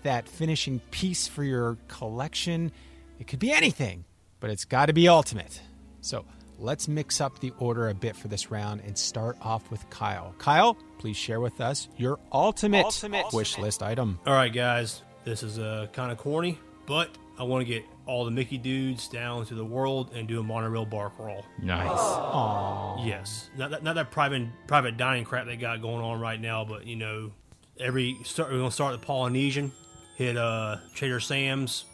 that 0.03 0.29
finishing 0.29 0.79
piece 0.91 1.27
for 1.27 1.43
your 1.43 1.77
collection. 1.89 2.71
It 3.19 3.27
could 3.27 3.39
be 3.39 3.51
anything, 3.51 4.05
but 4.39 4.49
it's 4.49 4.63
got 4.63 4.85
to 4.85 4.93
be 4.93 5.09
ultimate. 5.09 5.61
So, 5.99 6.23
let's 6.59 6.87
mix 6.87 7.21
up 7.21 7.39
the 7.39 7.51
order 7.59 7.89
a 7.89 7.93
bit 7.93 8.15
for 8.15 8.27
this 8.27 8.51
round 8.51 8.81
and 8.81 8.97
start 8.97 9.37
off 9.41 9.69
with 9.71 9.89
Kyle. 9.89 10.35
Kyle, 10.37 10.75
please 10.97 11.17
share 11.17 11.39
with 11.39 11.61
us 11.61 11.87
your 11.97 12.19
ultimate, 12.31 12.85
ultimate. 12.85 13.31
wish 13.33 13.57
list 13.57 13.81
item. 13.81 14.19
All 14.25 14.33
right, 14.33 14.53
guys, 14.53 15.01
this 15.23 15.43
is 15.43 15.59
uh, 15.59 15.87
kind 15.93 16.11
of 16.11 16.17
corny, 16.17 16.59
but 16.85 17.09
I 17.37 17.43
want 17.43 17.65
to 17.65 17.73
get 17.73 17.83
all 18.05 18.25
the 18.25 18.31
Mickey 18.31 18.57
dudes 18.57 19.07
down 19.07 19.45
to 19.45 19.55
the 19.55 19.63
world 19.63 20.11
and 20.13 20.27
do 20.27 20.39
a 20.39 20.43
monorail 20.43 20.85
bar 20.85 21.11
crawl. 21.11 21.45
Nice. 21.61 23.05
Yes, 23.05 23.49
not 23.57 23.71
that, 23.71 23.83
not 23.83 23.95
that 23.95 24.11
private 24.11 24.47
private 24.67 24.97
dining 24.97 25.23
crap 25.23 25.45
they 25.45 25.55
got 25.55 25.81
going 25.81 26.03
on 26.03 26.19
right 26.19 26.39
now, 26.39 26.65
but 26.65 26.85
you 26.85 26.95
know, 26.95 27.31
every 27.79 28.17
start 28.23 28.51
we're 28.51 28.57
gonna 28.57 28.71
start 28.71 28.99
the 28.99 29.05
Polynesian, 29.05 29.71
hit 30.15 30.35
uh 30.35 30.77
Trader 30.95 31.19
Sam's, 31.19 31.85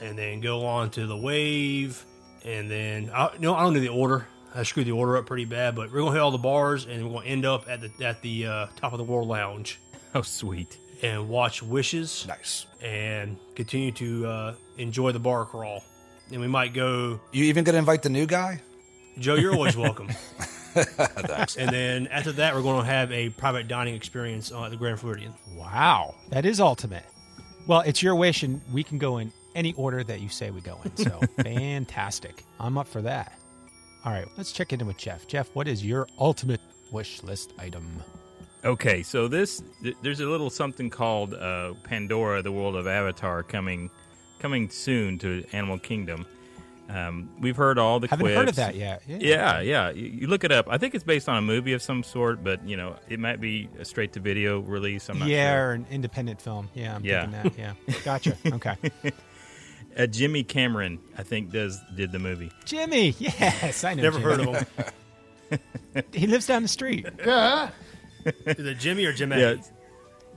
and 0.00 0.16
then 0.16 0.40
go 0.40 0.64
on 0.64 0.90
to 0.90 1.06
the 1.06 1.16
Wave, 1.16 2.04
and 2.44 2.70
then 2.70 3.10
I, 3.14 3.32
you 3.34 3.40
know 3.40 3.54
I 3.54 3.62
don't 3.62 3.74
know 3.74 3.80
the 3.80 3.88
order. 3.88 4.26
I 4.54 4.62
screwed 4.62 4.86
the 4.86 4.92
order 4.92 5.16
up 5.16 5.26
pretty 5.26 5.44
bad, 5.46 5.74
but 5.74 5.90
we're 5.90 6.00
gonna 6.00 6.12
hit 6.12 6.20
all 6.20 6.30
the 6.30 6.38
bars, 6.38 6.86
and 6.86 7.04
we're 7.06 7.14
gonna 7.20 7.26
end 7.26 7.44
up 7.44 7.66
at 7.68 7.80
the 7.80 8.04
at 8.06 8.22
the 8.22 8.46
uh, 8.46 8.66
top 8.76 8.92
of 8.92 8.98
the 8.98 9.04
World 9.04 9.28
Lounge 9.28 9.80
Oh, 10.14 10.22
sweet. 10.22 10.78
and 11.02 11.28
watch 11.28 11.62
Wishes 11.62 12.24
nice. 12.28 12.66
and 12.80 13.36
continue 13.56 13.90
to 13.92 14.26
uh, 14.26 14.54
enjoy 14.78 15.10
the 15.12 15.18
bar 15.18 15.44
crawl. 15.44 15.82
And 16.30 16.40
we 16.40 16.46
might 16.46 16.72
go, 16.72 17.20
You 17.32 17.44
even 17.44 17.64
gonna 17.64 17.78
invite 17.78 18.02
the 18.02 18.08
new 18.10 18.26
guy? 18.26 18.60
Joe, 19.18 19.34
you're 19.34 19.52
always 19.54 19.76
welcome. 19.76 20.08
Thanks. 20.74 21.56
and 21.56 21.70
then 21.70 22.06
after 22.08 22.32
that, 22.32 22.54
we're 22.54 22.62
going 22.62 22.80
to 22.84 22.90
have 22.90 23.12
a 23.12 23.28
private 23.30 23.68
dining 23.68 23.94
experience 23.94 24.50
uh, 24.50 24.64
at 24.64 24.70
the 24.70 24.76
Grand 24.76 24.98
Floridian. 24.98 25.32
Wow, 25.56 26.16
that 26.30 26.44
is 26.44 26.58
ultimate. 26.58 27.04
Well, 27.68 27.80
it's 27.82 28.02
your 28.02 28.16
wish, 28.16 28.42
and 28.42 28.60
we 28.72 28.82
can 28.82 28.98
go 28.98 29.18
in 29.18 29.32
any 29.54 29.72
order 29.74 30.02
that 30.04 30.20
you 30.20 30.28
say 30.28 30.50
we 30.50 30.60
go 30.60 30.78
in. 30.84 30.96
So 30.96 31.20
fantastic. 31.42 32.44
I'm 32.60 32.78
up 32.78 32.86
for 32.86 33.02
that. 33.02 33.38
All 34.04 34.12
right, 34.12 34.26
let's 34.36 34.52
check 34.52 34.72
in 34.72 34.86
with 34.86 34.98
Jeff. 34.98 35.26
Jeff, 35.26 35.48
what 35.54 35.66
is 35.66 35.84
your 35.84 36.06
ultimate 36.18 36.60
wish 36.92 37.22
list 37.22 37.52
item? 37.58 37.86
Okay, 38.64 39.02
so 39.02 39.28
this 39.28 39.62
th- 39.82 39.96
there's 40.02 40.20
a 40.20 40.26
little 40.26 40.50
something 40.50 40.90
called 40.90 41.34
uh, 41.34 41.74
Pandora: 41.84 42.42
The 42.42 42.52
World 42.52 42.76
of 42.76 42.86
Avatar 42.86 43.42
coming 43.42 43.90
coming 44.40 44.68
soon 44.68 45.18
to 45.20 45.44
Animal 45.52 45.78
Kingdom. 45.78 46.26
Um, 46.90 47.30
we've 47.40 47.56
heard 47.56 47.78
all 47.78 47.98
the 47.98 48.08
Haven't 48.08 48.26
heard 48.26 48.48
of 48.48 48.56
that 48.56 48.74
yet. 48.74 49.02
Yeah, 49.06 49.60
yeah. 49.60 49.88
You, 49.88 50.04
you 50.06 50.26
look 50.26 50.44
it 50.44 50.52
up. 50.52 50.66
I 50.68 50.76
think 50.76 50.94
it's 50.94 51.04
based 51.04 51.30
on 51.30 51.38
a 51.38 51.42
movie 51.42 51.72
of 51.72 51.80
some 51.80 52.02
sort, 52.02 52.44
but 52.44 52.62
you 52.68 52.76
know, 52.76 52.96
it 53.08 53.18
might 53.18 53.40
be 53.40 53.70
a 53.78 53.86
straight 53.86 54.12
to 54.14 54.20
video 54.20 54.60
release. 54.60 55.08
I'm 55.08 55.18
not 55.18 55.28
yeah, 55.28 55.54
sure. 55.54 55.68
or 55.68 55.72
an 55.72 55.86
independent 55.90 56.42
film. 56.42 56.68
Yeah, 56.74 56.94
I'm 56.96 57.02
Yeah. 57.04 57.22
thinking 57.22 57.52
that. 57.56 57.58
Yeah, 57.88 57.94
gotcha. 58.04 58.36
Okay, 58.52 58.76
Uh, 59.96 60.06
Jimmy 60.06 60.42
Cameron, 60.42 60.98
I 61.16 61.22
think, 61.22 61.50
does 61.52 61.80
did 61.94 62.10
the 62.12 62.18
movie. 62.18 62.50
Jimmy. 62.64 63.14
Yes, 63.18 63.84
I 63.84 63.94
know. 63.94 64.02
Never 64.02 64.18
Jimmy. 64.18 64.30
heard 64.30 64.40
of 64.40 64.68
him. 64.68 64.88
He 66.12 66.26
lives 66.26 66.46
down 66.46 66.62
the 66.62 66.68
street. 66.68 67.06
Yeah. 67.24 67.70
Is 68.24 68.66
it 68.66 68.78
Jimmy 68.78 69.04
or 69.04 69.12
Jimmy? 69.12 69.38
Yeah, 69.38 69.56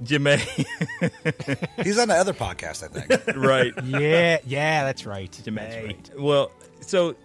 Jimmy. 0.03 0.35
He's 1.83 1.97
on 1.97 2.09
the 2.09 2.15
other 2.15 2.33
podcast, 2.33 2.83
I 2.83 2.87
think. 2.89 3.37
right. 3.37 3.71
Yeah, 3.85 4.39
yeah, 4.45 4.83
that's 4.83 5.05
right. 5.05 5.31
Jimmy. 5.43 5.61
That's 5.61 5.85
right. 5.85 6.09
Well, 6.19 6.51
so 6.81 7.15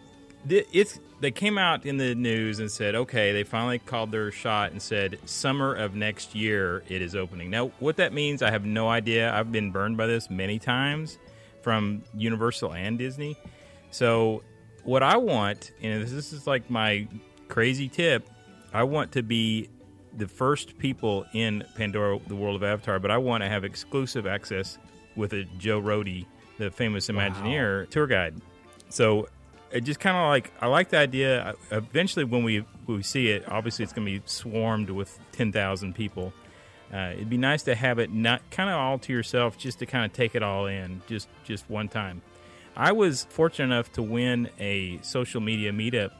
th- 0.48 0.68
it's 0.72 1.00
they 1.20 1.32
came 1.32 1.58
out 1.58 1.84
in 1.84 1.96
the 1.96 2.14
news 2.14 2.60
and 2.60 2.70
said, 2.70 2.94
okay, 2.94 3.32
they 3.32 3.42
finally 3.44 3.80
called 3.80 4.12
their 4.12 4.30
shot 4.30 4.70
and 4.70 4.80
said 4.80 5.18
summer 5.26 5.74
of 5.74 5.94
next 5.96 6.34
year 6.34 6.82
it 6.88 7.02
is 7.02 7.14
opening. 7.16 7.50
Now, 7.50 7.72
what 7.80 7.96
that 7.96 8.12
means, 8.12 8.40
I 8.40 8.50
have 8.52 8.64
no 8.64 8.88
idea. 8.88 9.32
I've 9.34 9.50
been 9.52 9.70
burned 9.72 9.96
by 9.96 10.06
this 10.06 10.30
many 10.30 10.58
times 10.60 11.18
from 11.62 12.02
Universal 12.14 12.74
and 12.74 12.98
Disney. 12.98 13.36
So, 13.90 14.42
what 14.84 15.02
I 15.02 15.16
want, 15.16 15.72
and 15.82 16.02
this 16.02 16.32
is 16.32 16.46
like 16.46 16.68
my 16.68 17.06
crazy 17.48 17.88
tip, 17.88 18.28
I 18.72 18.84
want 18.84 19.12
to 19.12 19.22
be 19.22 19.68
the 20.16 20.26
first 20.26 20.78
people 20.78 21.24
in 21.32 21.64
Pandora, 21.76 22.18
the 22.26 22.36
world 22.36 22.56
of 22.56 22.62
Avatar, 22.62 22.98
but 22.98 23.10
I 23.10 23.18
want 23.18 23.42
to 23.42 23.48
have 23.48 23.64
exclusive 23.64 24.26
access 24.26 24.78
with 25.16 25.32
a 25.32 25.44
Joe 25.58 25.80
Rohde, 25.80 26.26
the 26.58 26.70
famous 26.70 27.08
Imagineer 27.08 27.88
tour 27.90 28.06
guide. 28.06 28.34
So 28.88 29.28
it 29.70 29.82
just 29.82 30.00
kind 30.00 30.16
of 30.16 30.28
like 30.28 30.52
I 30.60 30.66
like 30.66 30.90
the 30.90 30.98
idea. 30.98 31.54
Eventually, 31.70 32.24
when 32.24 32.44
we 32.44 32.58
when 32.86 32.98
we 32.98 33.02
see 33.02 33.28
it, 33.28 33.48
obviously 33.48 33.82
it's 33.84 33.92
going 33.92 34.06
to 34.06 34.20
be 34.20 34.22
swarmed 34.26 34.90
with 34.90 35.18
ten 35.32 35.52
thousand 35.52 35.94
people. 35.94 36.32
Uh, 36.92 37.12
it'd 37.14 37.30
be 37.30 37.38
nice 37.38 37.62
to 37.62 37.74
have 37.74 37.98
it 37.98 38.12
not 38.12 38.42
kind 38.50 38.68
of 38.68 38.76
all 38.76 38.98
to 38.98 39.12
yourself, 39.12 39.56
just 39.56 39.78
to 39.78 39.86
kind 39.86 40.04
of 40.04 40.12
take 40.12 40.34
it 40.34 40.42
all 40.42 40.66
in, 40.66 41.00
just 41.06 41.28
just 41.44 41.68
one 41.70 41.88
time. 41.88 42.20
I 42.76 42.92
was 42.92 43.26
fortunate 43.30 43.66
enough 43.66 43.92
to 43.92 44.02
win 44.02 44.48
a 44.58 44.98
social 45.02 45.40
media 45.40 45.72
meetup 45.72 46.10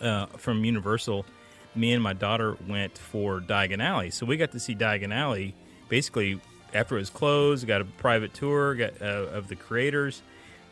uh, 0.00 0.26
from 0.26 0.64
Universal. 0.64 1.26
Me 1.74 1.92
and 1.92 2.02
my 2.02 2.12
daughter 2.12 2.56
went 2.68 2.98
for 2.98 3.40
Diagon 3.40 3.82
Alley, 3.82 4.10
so 4.10 4.26
we 4.26 4.36
got 4.36 4.52
to 4.52 4.60
see 4.60 4.74
Diagon 4.74 5.14
Alley 5.14 5.54
basically 5.88 6.40
after 6.74 6.96
it 6.96 7.00
was 7.00 7.10
closed. 7.10 7.66
Got 7.66 7.80
a 7.80 7.84
private 7.84 8.34
tour 8.34 8.74
got, 8.74 9.00
uh, 9.00 9.04
of 9.04 9.48
the 9.48 9.56
creators, 9.56 10.22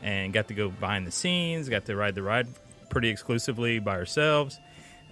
and 0.03 0.33
got 0.33 0.49
to 0.49 0.55
go 0.55 0.69
behind 0.69 1.07
the 1.07 1.11
scenes. 1.11 1.69
Got 1.69 1.87
to 1.87 1.97
ride 1.97 2.15
the 2.15 2.23
ride 2.23 2.49
pretty 2.91 3.09
exclusively 3.09 3.79
by 3.79 3.97
ourselves. 3.97 4.59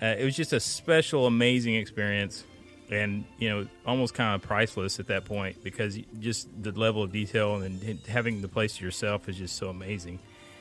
Uh, 0.00 0.14
it 0.18 0.24
was 0.24 0.36
just 0.36 0.52
a 0.52 0.60
special, 0.60 1.26
amazing 1.26 1.74
experience, 1.74 2.44
and 2.90 3.24
you 3.38 3.48
know, 3.48 3.66
almost 3.86 4.14
kind 4.14 4.34
of 4.34 4.42
priceless 4.42 4.98
at 5.00 5.08
that 5.08 5.24
point 5.24 5.62
because 5.62 5.98
just 6.20 6.48
the 6.62 6.72
level 6.72 7.02
of 7.02 7.12
detail 7.12 7.56
and 7.56 8.00
having 8.06 8.40
the 8.40 8.48
place 8.48 8.76
to 8.78 8.84
yourself 8.84 9.28
is 9.28 9.36
just 9.36 9.56
so 9.56 9.68
amazing. 9.68 10.18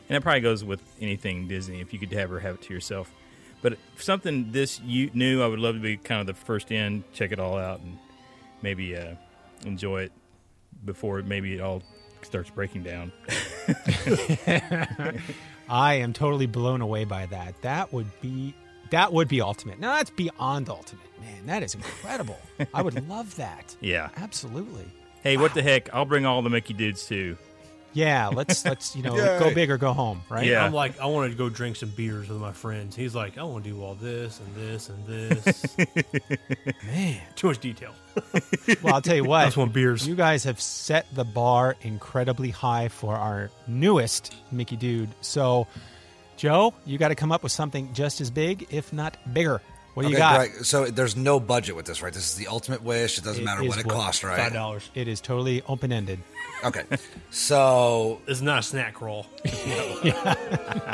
And 0.10 0.16
that 0.16 0.22
probably 0.22 0.42
goes 0.42 0.64
with 0.64 0.82
anything 1.02 1.48
Disney 1.48 1.82
if 1.82 1.94
you 1.94 2.00
could 2.00 2.14
ever 2.14 2.40
have 2.40 2.56
it 2.56 2.62
to 2.64 2.74
yourself. 2.74 3.12
But 3.62 3.78
something 3.98 4.52
this 4.52 4.80
new, 4.82 5.42
I 5.42 5.48
would 5.48 5.60
love 5.60 5.76
to 5.76 5.82
be 5.82 5.98
kind 5.98 6.22
of 6.22 6.28
the 6.28 6.34
first 6.34 6.72
in, 6.72 7.04
check 7.14 7.32
it 7.32 7.40
all 7.40 7.58
out, 7.58 7.80
and 7.80 7.98
maybe 8.62 8.96
uh, 8.96 9.16
enjoy 9.66 10.04
it 10.04 10.12
before 10.86 11.22
maybe 11.24 11.56
it 11.56 11.62
all 11.62 11.82
starts 12.22 12.50
breaking 12.50 12.84
down. 12.84 13.12
I 15.70 15.96
am 15.96 16.14
totally 16.14 16.46
blown 16.46 16.82
away 16.82 17.04
by 17.06 17.26
that. 17.28 17.62
That 17.62 17.92
would 17.92 18.22
be 18.22 18.54
that 18.92 19.14
would 19.14 19.28
be 19.28 19.42
ultimate. 19.42 19.80
Now 19.80 19.96
that's 19.96 20.10
beyond 20.10 20.70
ultimate. 20.70 21.06
Man, 21.22 21.46
that 21.48 21.64
is 21.64 21.76
incredible. 21.76 22.40
I 22.74 22.82
would 22.82 23.08
love 23.10 23.36
that. 23.36 23.76
Yeah. 23.82 24.10
Absolutely. 24.18 24.86
Hey, 25.24 25.38
what 25.38 25.54
the 25.54 25.64
heck? 25.64 25.94
I'll 25.94 26.06
bring 26.06 26.26
all 26.26 26.42
the 26.42 26.50
Mickey 26.50 26.74
dudes 26.74 27.06
too. 27.06 27.38
Yeah, 27.94 28.28
let's 28.34 28.64
let's 28.64 28.96
you 28.96 29.02
know 29.02 29.16
Yay. 29.16 29.40
go 29.40 29.54
big 29.54 29.72
or 29.72 29.78
go 29.78 29.92
home, 29.92 30.22
right? 30.30 30.46
Yeah. 30.46 30.64
I'm 30.64 30.74
like, 30.74 31.00
I 31.00 31.08
want 31.08 31.32
to 31.32 31.38
go 31.38 31.50
drink 31.50 31.78
some 31.78 31.90
beers 31.90 32.30
with 32.30 32.40
my 32.40 32.52
friends. 32.52 32.96
He's 32.96 33.16
like, 33.16 33.38
I 33.40 33.44
want 33.44 33.64
to 33.64 33.70
do 33.72 33.82
all 33.82 33.96
this 33.96 34.40
and 34.40 34.56
this 34.56 34.90
and 34.90 35.06
this. 35.08 35.78
man. 36.86 37.22
Too 37.36 37.48
much 37.48 37.60
detail. 37.60 37.94
Well, 38.84 38.94
I'll 38.96 39.02
tell 39.02 39.16
you 39.16 39.24
what. 39.24 39.42
I 39.42 39.46
just 39.46 39.58
want 39.58 39.74
beers. 39.74 40.08
You 40.08 40.16
guys 40.16 40.44
have 40.44 40.62
set 40.62 41.08
the 41.16 41.24
bar 41.26 41.76
incredibly 41.82 42.50
high 42.52 42.90
for 42.90 43.16
our 43.16 43.50
newest 43.68 44.36
Mickey 44.52 44.76
Dude. 44.76 45.10
So, 45.22 45.66
Joe, 46.38 46.74
you 46.86 46.98
got 46.98 47.10
to 47.10 47.16
come 47.16 47.32
up 47.32 47.44
with 47.44 47.52
something 47.52 47.92
just 47.94 48.22
as 48.22 48.32
big, 48.32 48.68
if 48.70 48.94
not 48.94 49.18
bigger. 49.34 49.62
What 49.96 50.04
do 50.06 50.12
you 50.12 50.18
got? 50.18 50.38
Greg, 50.52 50.64
so 50.64 50.86
there's 50.86 51.16
no 51.16 51.40
budget 51.40 51.76
with 51.76 51.88
this, 51.88 52.04
right? 52.04 52.14
This 52.14 52.30
is 52.30 52.36
the 52.36 52.46
ultimate 52.48 52.84
wish. 52.84 53.18
It 53.18 53.24
doesn't 53.24 53.42
It 53.42 53.46
matter 53.46 53.64
what 53.64 53.80
it 53.80 53.86
what- 53.88 53.96
costs, 53.96 54.22
Five 54.22 54.38
right? 54.38 54.54
dollars. 54.54 54.88
It 54.94 55.08
is 55.08 55.20
totally 55.20 55.64
open 55.68 55.92
ended. 55.92 56.20
Okay. 56.64 56.84
So 57.32 58.22
It's 58.28 58.42
not 58.42 58.60
a 58.60 58.62
snack 58.64 59.02
roll. 59.02 59.26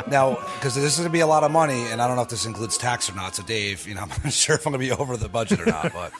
now, 0.08 0.38
because 0.54 0.74
this 0.74 0.84
is 0.84 0.96
going 0.96 1.08
to 1.08 1.12
be 1.12 1.20
a 1.20 1.26
lot 1.26 1.44
of 1.44 1.50
money, 1.50 1.84
and 1.90 2.00
I 2.00 2.06
don't 2.06 2.16
know 2.16 2.22
if 2.22 2.28
this 2.30 2.46
includes 2.46 2.78
tax 2.78 3.10
or 3.10 3.14
not. 3.14 3.34
So, 3.36 3.42
Dave, 3.42 3.86
you 3.86 3.94
know, 3.94 4.00
I'm 4.04 4.08
not 4.08 4.32
sure 4.32 4.56
if 4.56 4.66
I'm 4.66 4.72
going 4.72 4.80
to 4.88 4.94
be 4.96 4.98
over 4.98 5.16
the 5.18 5.28
budget 5.28 5.60
or 5.60 5.66
not. 5.66 5.92
But 5.92 6.12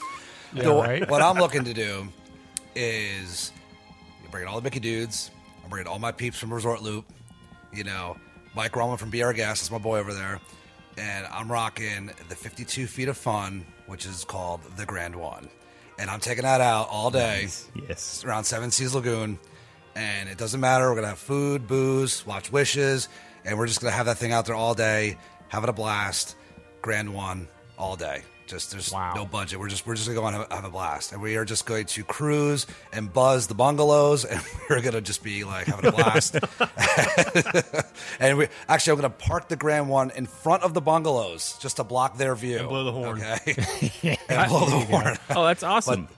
Yeah, 0.52 0.64
the- 0.64 0.74
right? 0.74 1.08
what 1.10 1.22
I'm 1.22 1.36
looking 1.38 1.64
to 1.64 1.72
do 1.74 2.08
is 2.74 3.50
bring 4.30 4.42
in 4.42 4.48
all 4.48 4.56
the 4.56 4.62
Mickey 4.62 4.80
dudes. 4.80 5.30
I'm 5.62 5.70
bringing 5.70 5.86
all 5.90 5.98
my 5.98 6.12
peeps 6.12 6.38
from 6.38 6.52
Resort 6.52 6.82
Loop. 6.82 7.06
You 7.72 7.84
know, 7.84 8.16
Mike 8.54 8.76
Roman 8.76 8.96
from 8.96 9.10
BR 9.10 9.32
Gas. 9.32 9.60
That's 9.60 9.70
my 9.70 9.78
boy 9.78 9.98
over 9.98 10.14
there. 10.14 10.40
And 10.96 11.26
I'm 11.26 11.50
rocking 11.50 12.10
the 12.28 12.36
52 12.36 12.86
feet 12.86 13.08
of 13.08 13.16
fun, 13.16 13.64
which 13.86 14.06
is 14.06 14.24
called 14.24 14.60
the 14.76 14.86
Grand 14.86 15.16
One. 15.16 15.48
And 15.98 16.08
I'm 16.10 16.20
taking 16.20 16.42
that 16.44 16.60
out 16.60 16.88
all 16.90 17.10
day 17.10 17.48
Yes. 17.88 18.24
around 18.24 18.44
Seven 18.44 18.70
Seas 18.70 18.94
Lagoon, 18.94 19.38
and 19.96 20.28
it 20.28 20.38
doesn't 20.38 20.60
matter. 20.60 20.88
We're 20.88 20.96
gonna 20.96 21.08
have 21.08 21.18
food, 21.18 21.66
booze, 21.68 22.24
watch 22.26 22.50
Wishes, 22.52 23.08
and 23.44 23.58
we're 23.58 23.66
just 23.66 23.80
gonna 23.80 23.92
have 23.92 24.06
that 24.06 24.18
thing 24.18 24.32
out 24.32 24.46
there 24.46 24.54
all 24.56 24.74
day, 24.74 25.16
having 25.48 25.68
a 25.70 25.72
blast. 25.72 26.36
Grand 26.82 27.12
one 27.14 27.48
all 27.78 27.96
day. 27.96 28.22
Just 28.46 28.72
there's 28.72 28.92
Wow. 28.92 29.14
no 29.14 29.24
budget. 29.24 29.58
We're 29.58 29.68
just 29.68 29.86
we're 29.86 29.94
just 29.94 30.06
gonna 30.06 30.20
go 30.20 30.26
and 30.26 30.36
have, 30.36 30.52
have 30.52 30.64
a 30.64 30.70
blast, 30.70 31.12
and 31.12 31.22
we 31.22 31.36
are 31.36 31.44
just 31.46 31.64
going 31.66 31.86
to 31.86 32.04
cruise 32.04 32.66
and 32.92 33.10
buzz 33.12 33.46
the 33.46 33.54
bungalows, 33.54 34.24
and 34.30 34.40
we're 34.68 34.82
gonna 34.82 35.00
just 35.00 35.22
be 35.22 35.44
like 35.44 35.66
having 35.66 35.86
a 35.86 35.92
blast. 35.92 36.36
and 38.20 38.38
we 38.38 38.48
actually 38.68 38.92
I'm 38.92 38.96
gonna 38.98 39.10
park 39.10 39.48
the 39.48 39.56
Grand 39.56 39.88
one 39.88 40.10
in 40.10 40.26
front 40.26 40.62
of 40.62 40.74
the 40.74 40.80
bungalows 40.80 41.56
just 41.60 41.76
to 41.76 41.84
block 41.84 42.16
their 42.16 42.34
view 42.34 42.58
And 42.58 42.68
blow 42.68 42.84
the 42.84 42.92
horn. 42.92 43.20
Okay, 43.22 44.18
and 44.28 44.48
blow 44.48 44.66
the 44.66 44.78
horn. 44.86 45.16
Oh, 45.30 45.44
that's 45.44 45.62
awesome. 45.62 46.08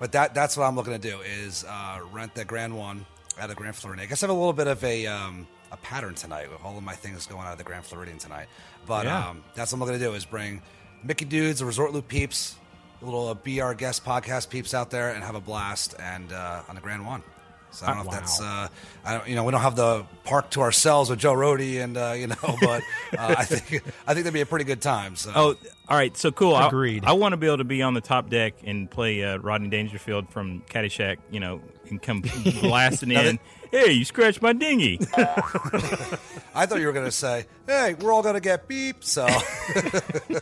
But 0.00 0.12
that 0.12 0.34
that's 0.34 0.56
what 0.56 0.64
I'm 0.64 0.76
looking 0.76 0.92
to 0.92 0.98
do 0.98 1.18
is 1.20 1.64
uh, 1.68 2.00
rent 2.12 2.34
the 2.34 2.44
Grand 2.44 2.76
One 2.76 3.04
at 3.38 3.48
the 3.48 3.54
Grand 3.54 3.74
Floridian. 3.76 4.06
I 4.06 4.08
guess 4.08 4.22
I 4.22 4.26
have 4.26 4.34
a 4.34 4.38
little 4.38 4.52
bit 4.52 4.66
of 4.66 4.82
a 4.84 5.06
um, 5.06 5.46
a 5.72 5.76
pattern 5.76 6.14
tonight 6.14 6.50
with 6.50 6.64
all 6.64 6.76
of 6.76 6.82
my 6.84 6.94
things 6.94 7.26
going 7.26 7.42
out 7.46 7.52
of 7.52 7.58
the 7.58 7.64
Grand 7.64 7.84
Floridian 7.84 8.18
tonight. 8.18 8.46
But 8.86 9.04
Yeah. 9.06 9.28
um, 9.28 9.44
that's 9.54 9.72
what 9.72 9.76
I'm 9.76 9.80
looking 9.80 9.98
to 9.98 10.04
do 10.04 10.14
is 10.14 10.24
bring 10.24 10.62
Mickey 11.04 11.24
Dudes, 11.24 11.60
the 11.60 11.66
Resort 11.66 11.92
Loop 11.92 12.08
peeps, 12.08 12.56
the 13.00 13.06
little 13.06 13.28
uh, 13.28 13.34
BR 13.34 13.72
guest 13.74 14.04
podcast 14.04 14.50
peeps 14.50 14.74
out 14.74 14.90
there, 14.90 15.10
and 15.10 15.22
have 15.24 15.34
a 15.34 15.40
blast 15.40 15.94
and 15.98 16.32
uh, 16.32 16.62
on 16.68 16.74
the 16.74 16.80
Grand 16.80 17.06
One. 17.06 17.22
So 17.70 17.84
I 17.84 17.90
don't 17.90 17.96
know 17.98 18.02
if 18.04 18.06
Wow. 18.08 18.12
that's 18.14 18.40
uh, 18.40 18.68
I 19.04 19.14
don't 19.18 19.28
you 19.28 19.34
know 19.36 19.44
we 19.44 19.52
don't 19.52 19.60
have 19.60 19.76
the 19.76 20.06
park 20.24 20.50
to 20.52 20.62
ourselves 20.62 21.10
with 21.10 21.18
Joe 21.18 21.34
Rohde 21.34 21.84
and 21.84 21.96
uh, 21.98 22.14
you 22.16 22.26
know, 22.28 22.36
but 22.62 22.82
uh, 23.16 23.34
I 23.38 23.44
think 23.44 23.82
I 24.06 24.14
think 24.14 24.24
that'd 24.24 24.32
be 24.32 24.40
a 24.40 24.46
pretty 24.46 24.64
good 24.64 24.80
time. 24.80 25.16
So 25.16 25.32
Oh, 25.34 25.54
all 25.88 25.96
right. 25.96 26.16
So 26.16 26.32
cool. 26.32 26.54
I- 26.54 26.66
Agreed. 26.66 27.04
I, 27.04 27.12
want 27.12 27.34
to 27.34 27.36
be 27.36 27.46
able 27.46 27.58
to 27.58 27.64
be 27.64 27.82
on 27.82 27.92
the 27.92 28.00
top 28.00 28.30
deck 28.30 28.54
and 28.64 28.90
play 28.90 29.22
uh, 29.22 29.36
Rodney 29.36 29.68
Dangerfield 29.68 30.30
from 30.30 30.62
Caddyshack, 30.62 31.18
you 31.30 31.40
know, 31.40 31.60
and 31.90 32.00
come 32.00 32.22
blasting 32.62 33.10
in. 33.10 33.38
Hey, 33.70 33.92
you 33.92 34.04
scratched 34.04 34.40
my 34.40 34.52
dinghy. 34.52 34.98
I 35.16 36.66
thought 36.66 36.80
you 36.80 36.86
were 36.86 36.92
going 36.92 37.04
to 37.04 37.12
say, 37.12 37.46
"Hey, 37.66 37.94
we're 37.94 38.12
all 38.12 38.22
going 38.22 38.34
to 38.34 38.40
get 38.40 38.66
beep." 38.66 39.04
So. 39.04 39.26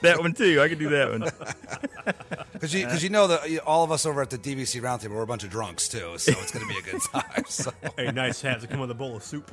that 0.03 0.17
one 0.19 0.33
too. 0.33 0.61
I 0.61 0.69
could 0.69 0.79
do 0.79 0.91
that 0.91 1.11
one. 1.11 1.31
Because 2.53 2.73
you, 2.73 2.87
cause 2.87 3.03
you 3.03 3.11
know 3.11 3.27
that 3.27 3.59
all 3.67 3.85
of 3.85 3.93
us 3.93 4.07
over 4.07 4.23
at 4.23 4.31
the 4.31 4.39
DVC 4.39 4.81
Roundtable, 4.81 5.11
we're 5.11 5.23
a 5.23 5.27
bunch 5.27 5.45
of 5.45 5.51
drunks 5.51 5.89
too, 5.89 6.17
so 6.17 6.33
it's 6.33 6.51
going 6.51 6.67
to 6.67 6.73
be 6.73 6.79
a 6.79 6.83
good 6.91 7.03
time. 7.13 7.45
So. 7.49 7.71
Hey, 7.99 8.11
nice 8.13 8.41
hats. 8.41 8.63
They 8.65 8.69
come 8.69 8.81
with 8.81 8.91
a 8.91 8.95
bowl 8.95 9.15
of 9.15 9.23
soup. 9.23 9.51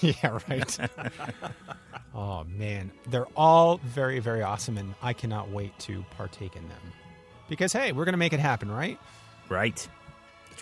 yeah, 0.00 0.38
right. 0.48 0.78
oh 2.12 2.42
man, 2.44 2.90
they're 3.08 3.28
all 3.36 3.78
very, 3.84 4.18
very 4.18 4.42
awesome, 4.42 4.78
and 4.78 4.94
I 5.00 5.12
cannot 5.12 5.50
wait 5.50 5.78
to 5.80 6.04
partake 6.16 6.56
in 6.56 6.68
them. 6.68 6.80
Because 7.48 7.72
hey, 7.72 7.92
we're 7.92 8.04
gonna 8.04 8.16
make 8.16 8.32
it 8.32 8.40
happen, 8.40 8.68
right? 8.68 8.98
Right. 9.48 9.88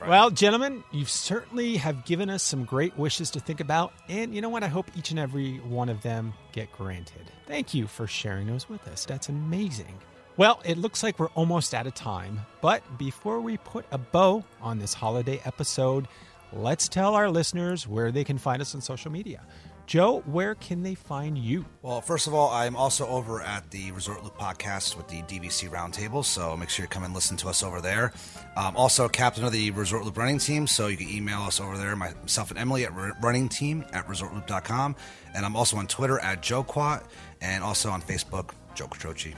Well, 0.06 0.30
gentlemen, 0.30 0.84
you 0.92 1.04
certainly 1.04 1.76
have 1.76 2.04
given 2.04 2.30
us 2.30 2.42
some 2.42 2.64
great 2.64 2.96
wishes 2.96 3.30
to 3.32 3.40
think 3.40 3.60
about, 3.60 3.92
and 4.08 4.34
you 4.34 4.40
know 4.40 4.48
what? 4.48 4.62
I 4.62 4.68
hope 4.68 4.90
each 4.96 5.10
and 5.10 5.18
every 5.18 5.56
one 5.58 5.88
of 5.88 6.02
them 6.02 6.34
get 6.52 6.70
granted. 6.72 7.30
Thank 7.46 7.74
you 7.74 7.86
for 7.86 8.06
sharing 8.06 8.46
those 8.46 8.68
with 8.68 8.86
us. 8.88 9.04
That's 9.04 9.28
amazing. 9.28 9.98
Well, 10.36 10.60
it 10.64 10.78
looks 10.78 11.02
like 11.02 11.18
we're 11.18 11.28
almost 11.28 11.74
out 11.74 11.88
of 11.88 11.94
time, 11.94 12.40
but 12.60 12.82
before 12.96 13.40
we 13.40 13.56
put 13.56 13.86
a 13.90 13.98
bow 13.98 14.44
on 14.60 14.78
this 14.78 14.94
holiday 14.94 15.40
episode, 15.44 16.06
let's 16.52 16.88
tell 16.88 17.14
our 17.14 17.28
listeners 17.28 17.88
where 17.88 18.12
they 18.12 18.22
can 18.22 18.38
find 18.38 18.62
us 18.62 18.74
on 18.74 18.80
social 18.80 19.10
media. 19.10 19.42
Joe, 19.88 20.20
where 20.26 20.54
can 20.54 20.82
they 20.82 20.94
find 20.94 21.38
you? 21.38 21.64
Well, 21.80 22.02
first 22.02 22.26
of 22.26 22.34
all, 22.34 22.50
I'm 22.50 22.76
also 22.76 23.06
over 23.06 23.40
at 23.40 23.70
the 23.70 23.90
Resort 23.92 24.22
Loop 24.22 24.36
podcast 24.36 24.98
with 24.98 25.08
the 25.08 25.22
DVC 25.22 25.70
Roundtable, 25.70 26.22
so 26.22 26.54
make 26.58 26.68
sure 26.68 26.84
you 26.84 26.88
come 26.90 27.04
and 27.04 27.14
listen 27.14 27.38
to 27.38 27.48
us 27.48 27.62
over 27.62 27.80
there. 27.80 28.12
Um, 28.54 28.76
also, 28.76 29.08
captain 29.08 29.46
of 29.46 29.52
the 29.52 29.70
Resort 29.70 30.04
Loop 30.04 30.18
running 30.18 30.36
team, 30.36 30.66
so 30.66 30.88
you 30.88 30.98
can 30.98 31.08
email 31.08 31.38
us 31.40 31.58
over 31.58 31.78
there, 31.78 31.96
myself 31.96 32.50
and 32.50 32.58
Emily 32.58 32.84
at 32.84 32.92
r- 32.92 33.16
running 33.22 33.48
team 33.48 33.82
at 33.94 34.06
resortloop.com. 34.06 34.94
And 35.34 35.46
I'm 35.46 35.56
also 35.56 35.78
on 35.78 35.86
Twitter 35.86 36.18
at 36.18 36.42
Joe 36.42 36.62
Quat 36.64 37.10
and 37.40 37.64
also 37.64 37.88
on 37.88 38.02
Facebook, 38.02 38.50
Joe 38.74 38.88
Quattrochi. 38.88 39.34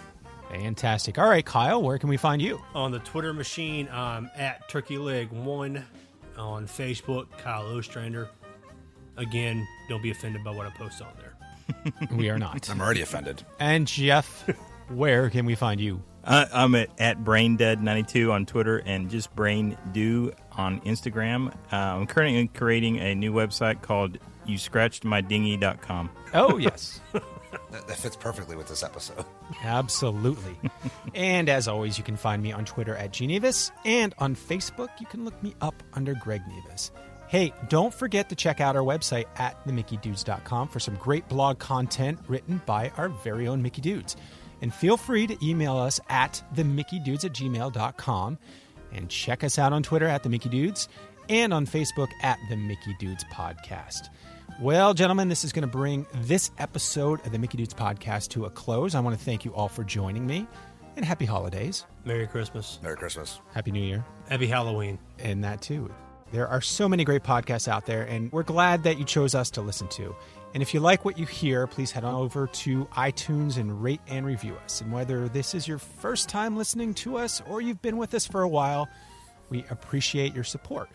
Fantastic. 0.50 1.16
All 1.16 1.28
right, 1.28 1.46
Kyle, 1.46 1.80
where 1.80 1.96
can 1.96 2.08
we 2.08 2.16
find 2.16 2.42
you? 2.42 2.60
On 2.74 2.90
the 2.90 2.98
Twitter 2.98 3.32
machine, 3.32 3.88
I'm 3.92 4.28
at 4.34 4.68
Turkey 4.68 4.98
Leg 4.98 5.30
One. 5.30 5.86
On 6.36 6.66
Facebook, 6.66 7.26
Kyle 7.38 7.66
Ostrander. 7.76 8.30
Again, 9.20 9.68
don't 9.88 10.02
be 10.02 10.10
offended 10.10 10.42
by 10.42 10.50
what 10.50 10.66
I 10.66 10.70
post 10.70 11.00
on 11.02 11.12
there. 11.18 11.26
We 12.16 12.28
are 12.30 12.38
not. 12.38 12.68
I'm 12.68 12.80
already 12.80 13.00
offended. 13.00 13.44
and 13.60 13.86
Jeff, 13.86 14.44
where 14.88 15.30
can 15.30 15.46
we 15.46 15.54
find 15.54 15.80
you? 15.80 16.02
Uh, 16.24 16.46
I'm 16.52 16.74
at, 16.74 16.90
at 16.98 17.18
braindead92 17.20 18.30
on 18.32 18.44
Twitter 18.44 18.78
and 18.84 19.08
just 19.08 19.34
brain 19.36 19.78
do 19.92 20.32
on 20.56 20.80
Instagram. 20.80 21.54
Uh, 21.72 21.76
I'm 21.76 22.06
currently 22.06 22.48
creating 22.48 22.98
a 22.98 23.14
new 23.14 23.32
website 23.32 23.82
called 23.82 24.18
you 24.46 24.58
scratched 24.58 25.04
my 25.04 25.20
dinghy.com. 25.20 26.10
Oh, 26.34 26.56
yes. 26.58 27.00
That, 27.72 27.88
that 27.88 27.96
fits 27.96 28.14
perfectly 28.14 28.54
with 28.54 28.68
this 28.68 28.84
episode. 28.84 29.24
Absolutely. 29.64 30.56
and 31.14 31.48
as 31.48 31.66
always, 31.66 31.98
you 31.98 32.04
can 32.04 32.16
find 32.16 32.40
me 32.40 32.52
on 32.52 32.64
Twitter 32.64 32.94
at 32.94 33.12
Gnevis, 33.12 33.72
and 33.84 34.14
on 34.18 34.36
Facebook, 34.36 34.88
you 35.00 35.06
can 35.06 35.24
look 35.24 35.40
me 35.42 35.54
up 35.60 35.74
under 35.94 36.14
Greg 36.14 36.42
Nevis. 36.48 36.92
Hey, 37.30 37.52
don't 37.68 37.94
forget 37.94 38.28
to 38.30 38.34
check 38.34 38.60
out 38.60 38.74
our 38.74 38.82
website 38.82 39.26
at 39.36 39.64
themickeydudes.com 39.64 40.66
for 40.66 40.80
some 40.80 40.96
great 40.96 41.28
blog 41.28 41.60
content 41.60 42.18
written 42.26 42.60
by 42.66 42.90
our 42.96 43.08
very 43.08 43.46
own 43.46 43.62
Mickey 43.62 43.80
Dudes. 43.80 44.16
And 44.62 44.74
feel 44.74 44.96
free 44.96 45.28
to 45.28 45.36
email 45.46 45.76
us 45.76 46.00
at 46.08 46.42
themickeydudes 46.56 47.24
at 47.24 47.32
gmail.com 47.32 48.36
and 48.92 49.08
check 49.08 49.44
us 49.44 49.60
out 49.60 49.72
on 49.72 49.84
Twitter 49.84 50.06
at 50.06 50.24
the 50.24 50.28
Mickey 50.28 50.48
Dudes 50.48 50.88
and 51.28 51.54
on 51.54 51.66
Facebook 51.66 52.08
at 52.22 52.36
the 52.48 52.56
Mickey 52.56 52.96
Dudes 52.98 53.24
Podcast. 53.32 54.08
Well, 54.60 54.92
gentlemen, 54.92 55.28
this 55.28 55.44
is 55.44 55.52
going 55.52 55.62
to 55.62 55.68
bring 55.68 56.06
this 56.22 56.50
episode 56.58 57.24
of 57.24 57.30
the 57.30 57.38
Mickey 57.38 57.58
Dudes 57.58 57.74
podcast 57.74 58.30
to 58.30 58.46
a 58.46 58.50
close. 58.50 58.96
I 58.96 59.00
want 59.00 59.16
to 59.16 59.24
thank 59.24 59.44
you 59.44 59.54
all 59.54 59.68
for 59.68 59.84
joining 59.84 60.26
me 60.26 60.48
and 60.96 61.04
happy 61.04 61.26
holidays, 61.26 61.86
Merry 62.04 62.26
Christmas. 62.26 62.80
Merry 62.82 62.96
Christmas. 62.96 63.38
happy 63.54 63.70
New 63.70 63.84
Year, 63.84 64.04
Happy 64.28 64.48
Halloween. 64.48 64.98
and 65.20 65.44
that 65.44 65.62
too. 65.62 65.88
There 66.32 66.46
are 66.46 66.60
so 66.60 66.88
many 66.88 67.04
great 67.04 67.24
podcasts 67.24 67.66
out 67.66 67.86
there, 67.86 68.02
and 68.02 68.30
we're 68.30 68.44
glad 68.44 68.84
that 68.84 68.98
you 68.98 69.04
chose 69.04 69.34
us 69.34 69.50
to 69.50 69.62
listen 69.62 69.88
to. 69.88 70.14
And 70.54 70.62
if 70.62 70.72
you 70.72 70.80
like 70.80 71.04
what 71.04 71.18
you 71.18 71.26
hear, 71.26 71.66
please 71.66 71.90
head 71.90 72.04
on 72.04 72.14
over 72.14 72.46
to 72.46 72.84
iTunes 72.86 73.56
and 73.56 73.82
rate 73.82 74.00
and 74.06 74.24
review 74.24 74.54
us. 74.64 74.80
And 74.80 74.92
whether 74.92 75.28
this 75.28 75.54
is 75.54 75.66
your 75.66 75.78
first 75.78 76.28
time 76.28 76.56
listening 76.56 76.94
to 76.94 77.18
us 77.18 77.42
or 77.48 77.60
you've 77.60 77.82
been 77.82 77.96
with 77.96 78.14
us 78.14 78.26
for 78.26 78.42
a 78.42 78.48
while, 78.48 78.88
we 79.48 79.64
appreciate 79.70 80.34
your 80.34 80.44
support. 80.44 80.88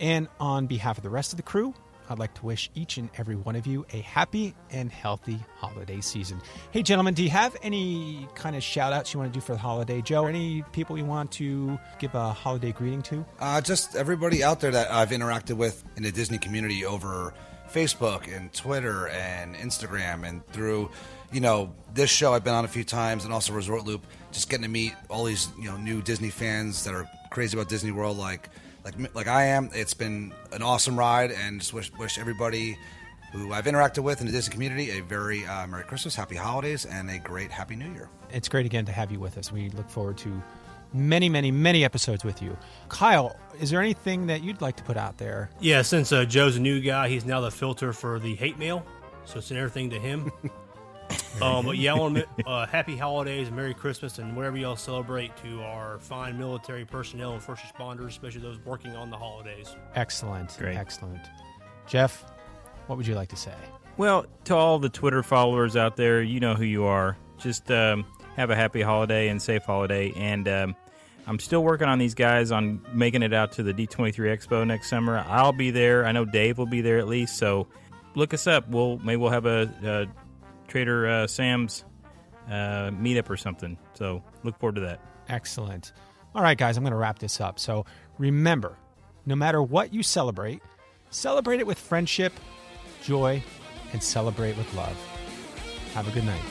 And 0.00 0.28
on 0.38 0.66
behalf 0.66 0.98
of 0.98 1.02
the 1.02 1.10
rest 1.10 1.32
of 1.32 1.38
the 1.38 1.42
crew, 1.42 1.74
I'd 2.08 2.18
like 2.18 2.34
to 2.34 2.44
wish 2.44 2.70
each 2.74 2.98
and 2.98 3.08
every 3.16 3.36
one 3.36 3.56
of 3.56 3.66
you 3.66 3.86
a 3.92 3.98
happy 3.98 4.54
and 4.70 4.90
healthy 4.90 5.38
holiday 5.56 6.00
season. 6.00 6.40
Hey, 6.70 6.82
gentlemen, 6.82 7.14
do 7.14 7.22
you 7.22 7.30
have 7.30 7.56
any 7.62 8.28
kind 8.34 8.56
of 8.56 8.62
shout 8.62 8.92
outs 8.92 9.14
you 9.14 9.20
want 9.20 9.32
to 9.32 9.38
do 9.38 9.44
for 9.44 9.52
the 9.52 9.58
holiday? 9.58 10.02
Joe, 10.02 10.26
any 10.26 10.62
people 10.72 10.98
you 10.98 11.04
want 11.04 11.32
to 11.32 11.78
give 11.98 12.14
a 12.14 12.32
holiday 12.32 12.72
greeting 12.72 13.02
to? 13.02 13.24
Uh, 13.40 13.60
just 13.60 13.96
everybody 13.96 14.44
out 14.44 14.60
there 14.60 14.70
that 14.70 14.90
I've 14.90 15.10
interacted 15.10 15.56
with 15.56 15.82
in 15.96 16.02
the 16.02 16.12
Disney 16.12 16.38
community 16.38 16.84
over 16.84 17.34
Facebook 17.72 18.34
and 18.34 18.52
Twitter 18.52 19.08
and 19.08 19.54
Instagram 19.56 20.28
and 20.28 20.46
through, 20.48 20.90
you 21.32 21.40
know, 21.40 21.74
this 21.94 22.10
show 22.10 22.34
I've 22.34 22.44
been 22.44 22.54
on 22.54 22.64
a 22.64 22.68
few 22.68 22.84
times 22.84 23.24
and 23.24 23.32
also 23.32 23.52
Resort 23.52 23.84
Loop. 23.84 24.06
Just 24.30 24.50
getting 24.50 24.64
to 24.64 24.70
meet 24.70 24.94
all 25.08 25.24
these, 25.24 25.48
you 25.58 25.70
know, 25.70 25.76
new 25.76 26.02
Disney 26.02 26.30
fans 26.30 26.84
that 26.84 26.94
are 26.94 27.08
crazy 27.30 27.56
about 27.56 27.68
Disney 27.68 27.90
World, 27.90 28.16
like 28.16 28.48
like 28.84 29.14
like 29.14 29.26
I 29.28 29.44
am. 29.44 29.70
It's 29.72 29.94
been 29.94 30.32
an 30.52 30.62
awesome 30.62 30.98
ride, 30.98 31.30
and 31.30 31.60
just 31.60 31.72
wish 31.72 31.92
wish 31.98 32.18
everybody 32.18 32.78
who 33.32 33.52
I've 33.52 33.64
interacted 33.64 34.04
with 34.04 34.20
in 34.20 34.26
the 34.26 34.32
Disney 34.32 34.52
community 34.52 34.90
a 34.90 35.00
very 35.02 35.44
uh, 35.44 35.66
Merry 35.66 35.84
Christmas, 35.84 36.14
Happy 36.14 36.36
Holidays, 36.36 36.84
and 36.84 37.10
a 37.10 37.18
great 37.18 37.50
Happy 37.50 37.74
New 37.74 37.92
Year. 37.92 38.08
It's 38.30 38.48
great 38.48 38.66
again 38.66 38.84
to 38.86 38.92
have 38.92 39.10
you 39.10 39.18
with 39.18 39.38
us. 39.38 39.50
We 39.50 39.70
look 39.70 39.90
forward 39.90 40.18
to 40.18 40.42
many, 40.92 41.28
many, 41.28 41.50
many 41.50 41.84
episodes 41.84 42.24
with 42.24 42.40
you. 42.40 42.56
Kyle, 42.88 43.36
is 43.60 43.70
there 43.70 43.80
anything 43.80 44.28
that 44.28 44.44
you'd 44.44 44.60
like 44.60 44.76
to 44.76 44.84
put 44.84 44.96
out 44.96 45.18
there? 45.18 45.50
Yeah, 45.58 45.82
since 45.82 46.12
uh, 46.12 46.24
Joe's 46.24 46.56
a 46.56 46.60
new 46.60 46.80
guy, 46.80 47.08
he's 47.08 47.24
now 47.24 47.40
the 47.40 47.50
filter 47.50 47.92
for 47.92 48.20
the 48.20 48.36
hate 48.36 48.58
mail, 48.58 48.86
so 49.24 49.40
send 49.40 49.58
everything 49.58 49.90
to 49.90 49.98
him. 49.98 50.30
um, 51.42 51.64
but 51.66 51.76
yeah, 51.76 51.94
I 51.94 51.98
want 51.98 52.16
to 52.16 52.46
uh, 52.46 52.66
happy 52.66 52.96
holidays, 52.96 53.48
and 53.48 53.56
Merry 53.56 53.74
Christmas, 53.74 54.18
and 54.18 54.36
whatever 54.36 54.56
y'all 54.56 54.76
celebrate 54.76 55.36
to 55.38 55.62
our 55.62 55.98
fine 55.98 56.38
military 56.38 56.84
personnel 56.84 57.32
and 57.32 57.42
first 57.42 57.62
responders, 57.62 58.08
especially 58.08 58.40
those 58.40 58.58
working 58.64 58.94
on 58.96 59.10
the 59.10 59.16
holidays. 59.16 59.74
Excellent. 59.94 60.56
Great. 60.58 60.76
Excellent. 60.76 61.20
Jeff, 61.86 62.24
what 62.86 62.96
would 62.96 63.06
you 63.06 63.14
like 63.14 63.28
to 63.28 63.36
say? 63.36 63.54
Well, 63.96 64.26
to 64.44 64.54
all 64.54 64.78
the 64.78 64.88
Twitter 64.88 65.22
followers 65.22 65.76
out 65.76 65.96
there, 65.96 66.22
you 66.22 66.40
know 66.40 66.54
who 66.54 66.64
you 66.64 66.84
are. 66.84 67.16
Just 67.38 67.70
um, 67.70 68.04
have 68.36 68.50
a 68.50 68.56
happy 68.56 68.82
holiday 68.82 69.28
and 69.28 69.40
safe 69.40 69.64
holiday. 69.64 70.12
And 70.16 70.48
um, 70.48 70.76
I'm 71.26 71.38
still 71.38 71.62
working 71.62 71.88
on 71.88 71.98
these 71.98 72.14
guys 72.14 72.50
on 72.50 72.80
making 72.92 73.22
it 73.22 73.32
out 73.32 73.52
to 73.52 73.62
the 73.62 73.72
D23 73.72 74.14
Expo 74.14 74.66
next 74.66 74.88
summer. 74.88 75.24
I'll 75.28 75.52
be 75.52 75.70
there. 75.70 76.04
I 76.06 76.12
know 76.12 76.24
Dave 76.24 76.58
will 76.58 76.66
be 76.66 76.80
there 76.80 76.98
at 76.98 77.06
least. 77.06 77.36
So 77.36 77.66
look 78.14 78.34
us 78.34 78.46
up. 78.46 78.68
We'll 78.68 78.98
maybe 78.98 79.16
we'll 79.16 79.30
have 79.30 79.46
a, 79.46 79.72
a 79.84 80.06
Trader 80.74 81.06
uh, 81.06 81.26
Sam's 81.28 81.84
uh, 82.48 82.90
meetup 82.90 83.30
or 83.30 83.36
something. 83.36 83.78
So 83.92 84.24
look 84.42 84.58
forward 84.58 84.74
to 84.74 84.80
that. 84.80 85.00
Excellent. 85.28 85.92
All 86.34 86.42
right, 86.42 86.58
guys, 86.58 86.76
I'm 86.76 86.82
going 86.82 86.90
to 86.90 86.96
wrap 86.96 87.20
this 87.20 87.40
up. 87.40 87.60
So 87.60 87.86
remember, 88.18 88.76
no 89.24 89.36
matter 89.36 89.62
what 89.62 89.94
you 89.94 90.02
celebrate, 90.02 90.62
celebrate 91.10 91.60
it 91.60 91.66
with 91.68 91.78
friendship, 91.78 92.32
joy, 93.04 93.40
and 93.92 94.02
celebrate 94.02 94.56
with 94.56 94.74
love. 94.74 94.96
Have 95.94 96.08
a 96.08 96.10
good 96.10 96.24
night. 96.24 96.42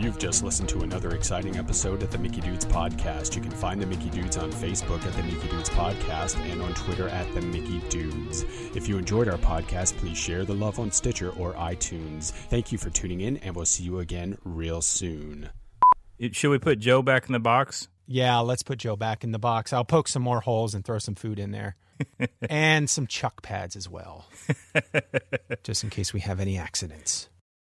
You've 0.00 0.16
just 0.16 0.42
listened 0.42 0.70
to 0.70 0.80
another 0.80 1.10
exciting 1.10 1.58
episode 1.58 2.02
of 2.02 2.10
the 2.10 2.16
Mickey 2.16 2.40
Dudes 2.40 2.64
Podcast. 2.64 3.36
You 3.36 3.42
can 3.42 3.50
find 3.50 3.78
the 3.78 3.84
Mickey 3.84 4.08
Dudes 4.08 4.38
on 4.38 4.50
Facebook 4.50 5.04
at 5.04 5.12
the 5.12 5.22
Mickey 5.22 5.46
Dudes 5.48 5.68
Podcast 5.68 6.38
and 6.50 6.62
on 6.62 6.72
Twitter 6.72 7.10
at 7.10 7.30
the 7.34 7.42
Mickey 7.42 7.80
Dudes. 7.90 8.46
If 8.74 8.88
you 8.88 8.96
enjoyed 8.96 9.28
our 9.28 9.36
podcast, 9.36 9.98
please 9.98 10.16
share 10.16 10.46
the 10.46 10.54
love 10.54 10.78
on 10.78 10.90
Stitcher 10.90 11.32
or 11.32 11.52
iTunes. 11.52 12.30
Thank 12.30 12.72
you 12.72 12.78
for 12.78 12.88
tuning 12.88 13.20
in, 13.20 13.36
and 13.36 13.54
we'll 13.54 13.66
see 13.66 13.84
you 13.84 13.98
again 13.98 14.38
real 14.42 14.80
soon. 14.80 15.50
It, 16.18 16.34
should 16.34 16.50
we 16.50 16.58
put 16.58 16.78
Joe 16.78 17.02
back 17.02 17.26
in 17.26 17.34
the 17.34 17.38
box? 17.38 17.88
Yeah, 18.06 18.38
let's 18.38 18.62
put 18.62 18.78
Joe 18.78 18.96
back 18.96 19.22
in 19.22 19.32
the 19.32 19.38
box. 19.38 19.70
I'll 19.70 19.84
poke 19.84 20.08
some 20.08 20.22
more 20.22 20.40
holes 20.40 20.74
and 20.74 20.82
throw 20.82 20.98
some 20.98 21.14
food 21.14 21.38
in 21.38 21.50
there. 21.50 21.76
and 22.48 22.88
some 22.88 23.06
chuck 23.06 23.42
pads 23.42 23.76
as 23.76 23.86
well, 23.86 24.24
just 25.62 25.84
in 25.84 25.90
case 25.90 26.14
we 26.14 26.20
have 26.20 26.40
any 26.40 26.56
accidents. 26.56 27.28